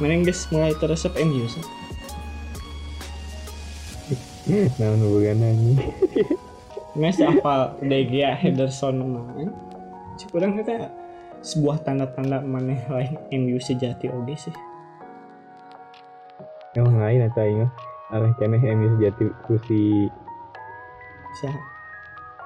[0.00, 1.64] mana guys mulai teresep MU sih
[4.44, 5.88] Nah, hubungan nanya.
[6.92, 9.48] Mas apa DG Henderson main
[10.14, 10.92] cik orang kata
[11.42, 14.54] sebuah tanda-tanda mana lain MU sejati oge sih
[16.76, 17.70] Emang lain atau ingat
[18.14, 20.06] arah kene MU sejati ku si
[21.40, 21.50] Sa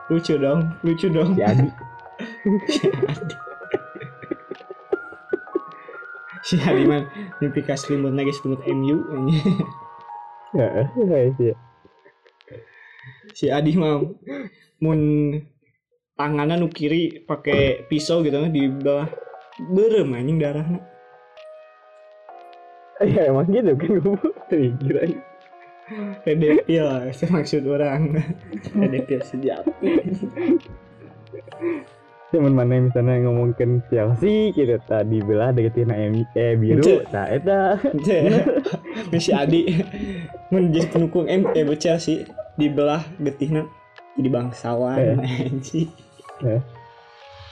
[0.09, 1.69] lucu dong lucu dong si Adi.
[6.47, 7.07] si Haliman
[7.43, 8.97] mimpi kaslimut lagi selimut MU.
[10.57, 11.57] Ya, kayak sih.
[13.37, 14.17] si Adi mau
[14.81, 15.01] mun
[16.17, 19.07] tangannya nu kiri pakai pisau gitu kan di bawah
[19.71, 20.81] berem anjing darahnya
[22.99, 25.03] Ya emang gitu kan gue kira.
[26.27, 28.19] redepil itu maksud orang
[28.81, 29.89] redepil sejati
[32.29, 37.81] Cuman mana misalnya ngomongin Chelsea gitu tadi belah deketin MU eh biru tak eta.
[39.23, 39.81] Si Adi.
[40.53, 42.29] Mun jadi pendukung M eh Chelsea
[42.61, 43.65] dibelah getihna
[44.19, 45.89] jadi bangsawan anjing.
[46.45, 46.61] Eh.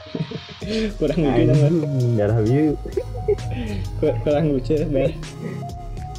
[0.98, 1.72] kurang lucu banget
[2.18, 2.72] darah biru.
[4.02, 5.10] Kur- kurang lucu ber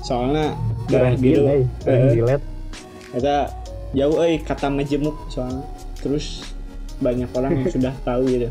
[0.02, 0.56] soalnya
[0.88, 1.64] darah biru eh.
[1.86, 2.16] Eh.
[2.16, 2.42] jilet
[3.12, 3.52] Eta
[3.92, 5.64] jauh euy kata majemuk soalnya.
[6.00, 6.57] Terus
[7.00, 8.50] banyak orang yang sudah tahu gitu.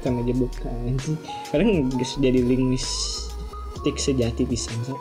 [0.00, 1.16] Kata majemuk anjing.
[1.48, 5.00] Kadang geus jadi linguistik sejati pisan sok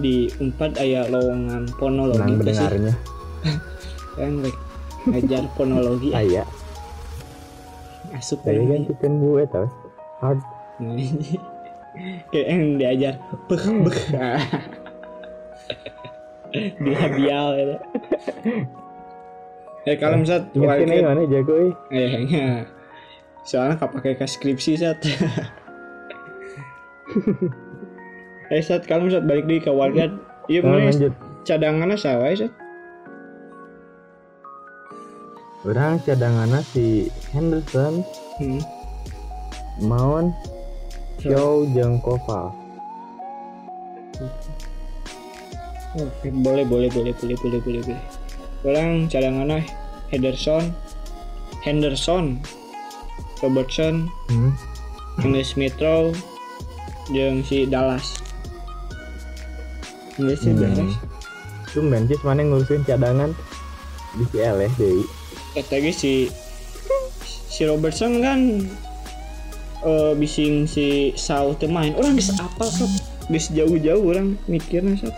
[0.00, 2.32] di empat aya lowongan teh sih.
[2.32, 2.94] mendengarnya
[4.18, 4.56] kan rek.
[5.02, 6.46] Ngajar fonologi aya.
[8.14, 9.66] Asup saya kan kan bu eta
[10.22, 10.40] hard.
[12.32, 13.14] Kayak yang diajar
[13.50, 13.98] bek bek
[16.52, 17.80] di labial
[19.82, 21.72] ya kalau misalnya Mungkin wildcat- mana jago eh?
[21.90, 22.46] Kayaknya
[23.42, 25.02] soalnya gak pakai ke skripsi saat
[28.52, 30.14] eh saat kalau misalnya balik di ke wildcat
[30.46, 31.12] iya Nah, mana lanjut.
[31.42, 32.52] Cadangannya sawah ya saat
[35.62, 38.02] orang cadangannya si Henderson
[38.42, 38.62] hmm.
[41.70, 42.50] Jeung Koval.
[45.94, 48.21] Oke, boleh boleh boleh boleh boleh boleh boleh
[48.62, 49.66] orang cadangannya
[50.10, 50.74] Henderson.
[51.62, 52.42] Henderson.
[53.42, 54.10] Robertson.
[54.30, 54.54] Hmm.
[55.22, 56.14] English Metro.
[57.10, 58.18] Jeung si Dallas.
[60.16, 60.60] Enggak sih Hmm.
[60.60, 60.94] beres
[61.72, 63.32] itu Manchester mana ngurusin cadangan?
[64.12, 65.08] Di CL ya Dewi
[65.52, 66.32] kata gue si
[67.48, 68.40] si Robertson kan
[69.82, 71.12] eh bising si
[71.60, 71.92] teu main.
[71.96, 72.88] Orang bisa apa sob.
[73.30, 75.14] Bisa jauh-jauh orang mikirnya sob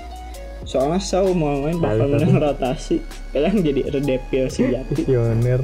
[0.64, 3.00] soalnya Sau mau main bakal menang rotasi.
[3.32, 5.60] Kadang jadi redepil sejati pioner.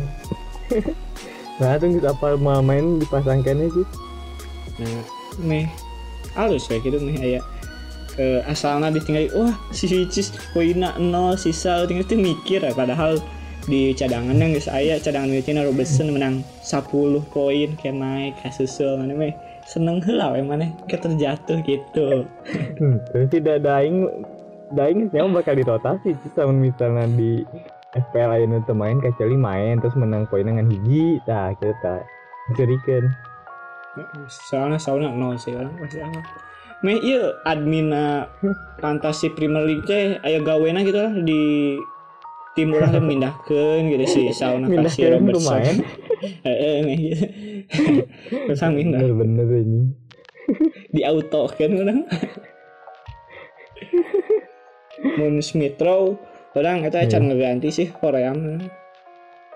[1.60, 3.86] Nah itu kita apa mau main dipasangkannya sih?
[4.80, 5.02] Nah.
[5.40, 5.68] Meh
[6.34, 7.40] halus kayak gitu meh aya
[8.18, 13.18] eh, asalnya ditinggal wah si Vicis poinnya nol sisa tinggal itu mikir ya padahal
[13.68, 16.90] di cadangannya nggak saya cadangan Vitina Robertson menang 10
[17.30, 19.34] poin kayak naik kasusul mana meh
[19.68, 22.26] seneng mana kayak terjatuh gitu.
[22.80, 22.98] Hmm.
[23.12, 24.08] terus tidak daing
[24.70, 27.42] daing memang bakal dirotasi sih sama misalnya di
[27.90, 32.02] FPL aja nanti main kecuali main terus menang poin dengan hiji nah kita tak
[32.54, 33.10] cerikan
[34.30, 36.22] soalnya sauna nol sih orang pasti apa
[36.80, 38.30] meh iya admina
[38.80, 41.76] fantasi Premier League teh aya gawena gitu lah di
[42.54, 45.76] tim orang teh mindahkeun gitu si sauna kasih Robertson lumayan.
[46.46, 47.26] heeh meh gitu
[48.48, 48.98] terus mindah.
[49.02, 49.80] Bener-bener ini.
[50.90, 52.02] di auto kan orang
[55.00, 56.16] mun Smith Rowe
[56.52, 57.32] orang eta can Hmm.
[57.32, 58.34] ngeganti sih Korea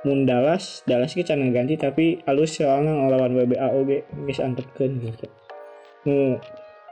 [0.05, 5.26] mun Dallas Dallas ge can ngeganti tapi alus soalnya ngelawan WBA oge geus antepkeun gitu
[6.05, 6.36] nu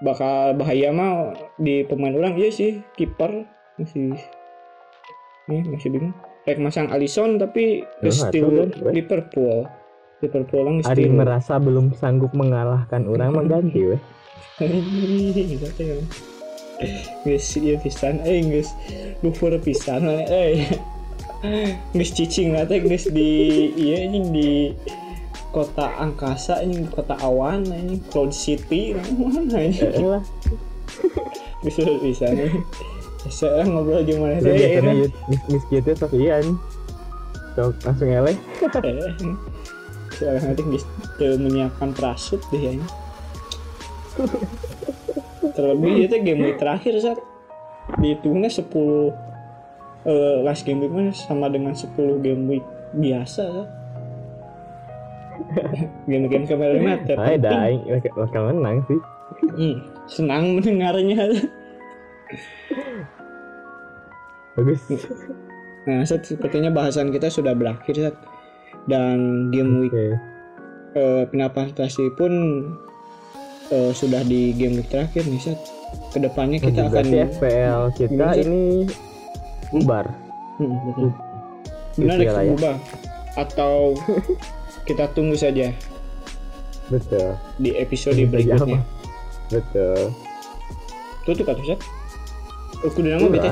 [0.01, 3.47] bakal bahaya mah di pemain orang iya sih kiper
[3.77, 4.17] masih
[5.47, 8.67] ini masih bingung Rek masang Alisson tapi Ya, still.
[8.91, 9.71] Liverpool
[10.19, 14.01] Liverpool geus Ari merasa belum sanggup mengalahkan orang mengganti weh.
[16.83, 16.99] Ya.
[17.23, 18.75] Guys, iya pisan, eh guys,
[19.21, 20.67] luhur pisan, eh,
[21.91, 23.31] guys cicing teh, guys di,
[23.75, 24.51] iya ini di
[25.51, 30.25] kota angkasa ini kota awan ini cloud city mana ini Eh lah.
[31.61, 32.53] guys luhur pisan eh.
[33.23, 36.59] sekarang ngobrol gimana sih biasanya yut- mis mis gitu Sofian.
[37.55, 38.35] Sok langsung eleh.
[40.17, 40.85] sekarang nanti guys
[41.17, 42.87] tuh menyiapkan parasut deh ya ini.
[45.53, 47.21] terlebih itu game week terakhir saat
[47.99, 48.65] dihitungnya 10
[50.05, 53.69] eh, last game week sama dengan 10 game week biasa Sat.
[56.11, 57.81] game-game kemarin mah terpenting
[58.15, 59.01] bakal- menang sih.
[59.57, 59.77] Hmm,
[60.07, 61.33] senang mendengarnya
[64.53, 64.81] Bagus.
[65.83, 68.17] nah Sat, sepertinya bahasan kita sudah berakhir Sat.
[68.85, 70.07] dan game week Oke.
[70.95, 72.33] eh, Final Fantasy pun
[73.73, 75.59] eh, sudah di game week terakhir nih Sat.
[76.09, 78.45] Ke depannya kita akan Berarti FPL kita Gimana sih?
[78.45, 78.63] ini
[79.71, 80.07] bubar.
[80.57, 81.11] Hmm, betul.
[81.95, 82.49] Benar Gitu ya lah ya.
[82.51, 82.77] berubah
[83.33, 83.75] atau
[84.89, 85.73] kita tunggu saja
[86.87, 87.37] Betul.
[87.57, 88.81] di episode berikutnya.
[89.49, 90.13] Betul.
[91.25, 91.81] Tutup atau Sat?
[92.83, 93.49] Aku udah nama bete.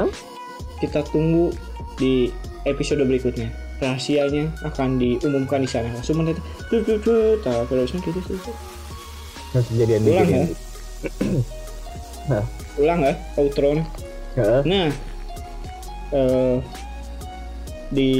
[0.81, 1.53] Kita tunggu
[1.97, 2.29] di
[2.65, 3.49] episode berikutnya.
[3.81, 5.89] Rahasianya akan diumumkan di sana.
[5.93, 6.37] Langsung menit.
[6.69, 7.41] Tuh tuh tuh.
[7.41, 8.37] Tahu terusnya gitu tuh.
[9.53, 10.45] Kejadian di Ulang ya.
[12.81, 13.71] Ulang ya outro.
[14.39, 14.61] Heeh.
[14.63, 14.89] Nah,
[16.15, 16.57] eh,
[17.91, 18.13] di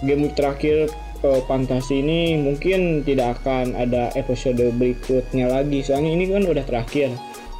[0.00, 0.88] game terakhir
[1.20, 5.84] eh, fantasi ini mungkin tidak akan ada episode berikutnya lagi.
[5.84, 7.12] Soalnya ini kan udah terakhir.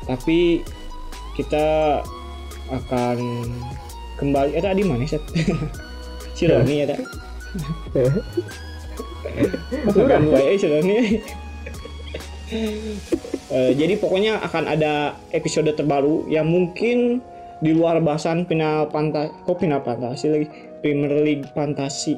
[0.09, 0.65] Tapi
[1.37, 2.01] kita
[2.73, 3.19] akan
[4.17, 4.57] kembali.
[4.57, 5.21] Eh tadi mana sih?
[6.37, 7.05] si Roni ya tak?
[9.93, 10.99] Bukan gue, eh si Roni.
[12.51, 17.23] Eh, jadi pokoknya akan ada episode terbaru yang mungkin
[17.61, 20.47] di luar bahasan final fantasi kok final fantasi lagi?
[20.81, 22.17] Premier League fantasi.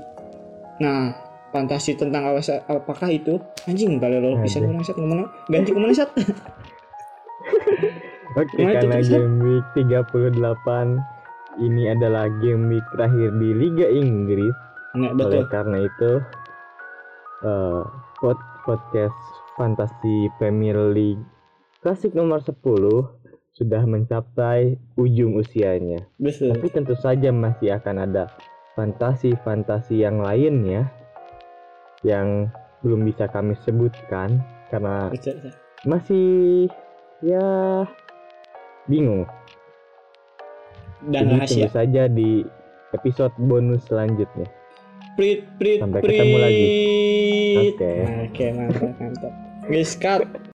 [0.80, 1.12] Nah
[1.52, 3.36] fantasi tentang apa apakah itu?
[3.68, 4.72] Anjing balelo bisa Aduh.
[4.72, 6.10] orang set ngomong ganti ke mana set
[8.32, 10.40] Oke, karena game week 38
[11.60, 14.56] ini adalah game week terakhir di Liga Inggris.
[14.96, 16.10] nah Oleh betul karena itu
[18.20, 19.20] pod- podcast
[19.62, 21.22] Fantasi Premier League
[21.82, 22.58] Klasik nomor 10
[23.52, 26.02] sudah mencapai ujung usianya.
[26.16, 28.30] betul Tapi tentu saja masih akan ada
[28.78, 30.88] fantasi-fantasi yang lainnya
[32.06, 32.48] yang
[32.86, 34.40] belum bisa kami sebutkan
[34.72, 35.36] karena betul,
[35.86, 36.66] masih
[37.22, 37.82] ya
[38.88, 39.28] bingung.
[41.06, 42.30] dan Jadi rahasia tunggu saja di
[42.94, 44.46] episode bonus selanjutnya.
[45.18, 46.66] prit prit Sampai prit ketemu lagi.
[47.58, 47.92] Oke.
[48.30, 50.42] oke mantap mantap guys cut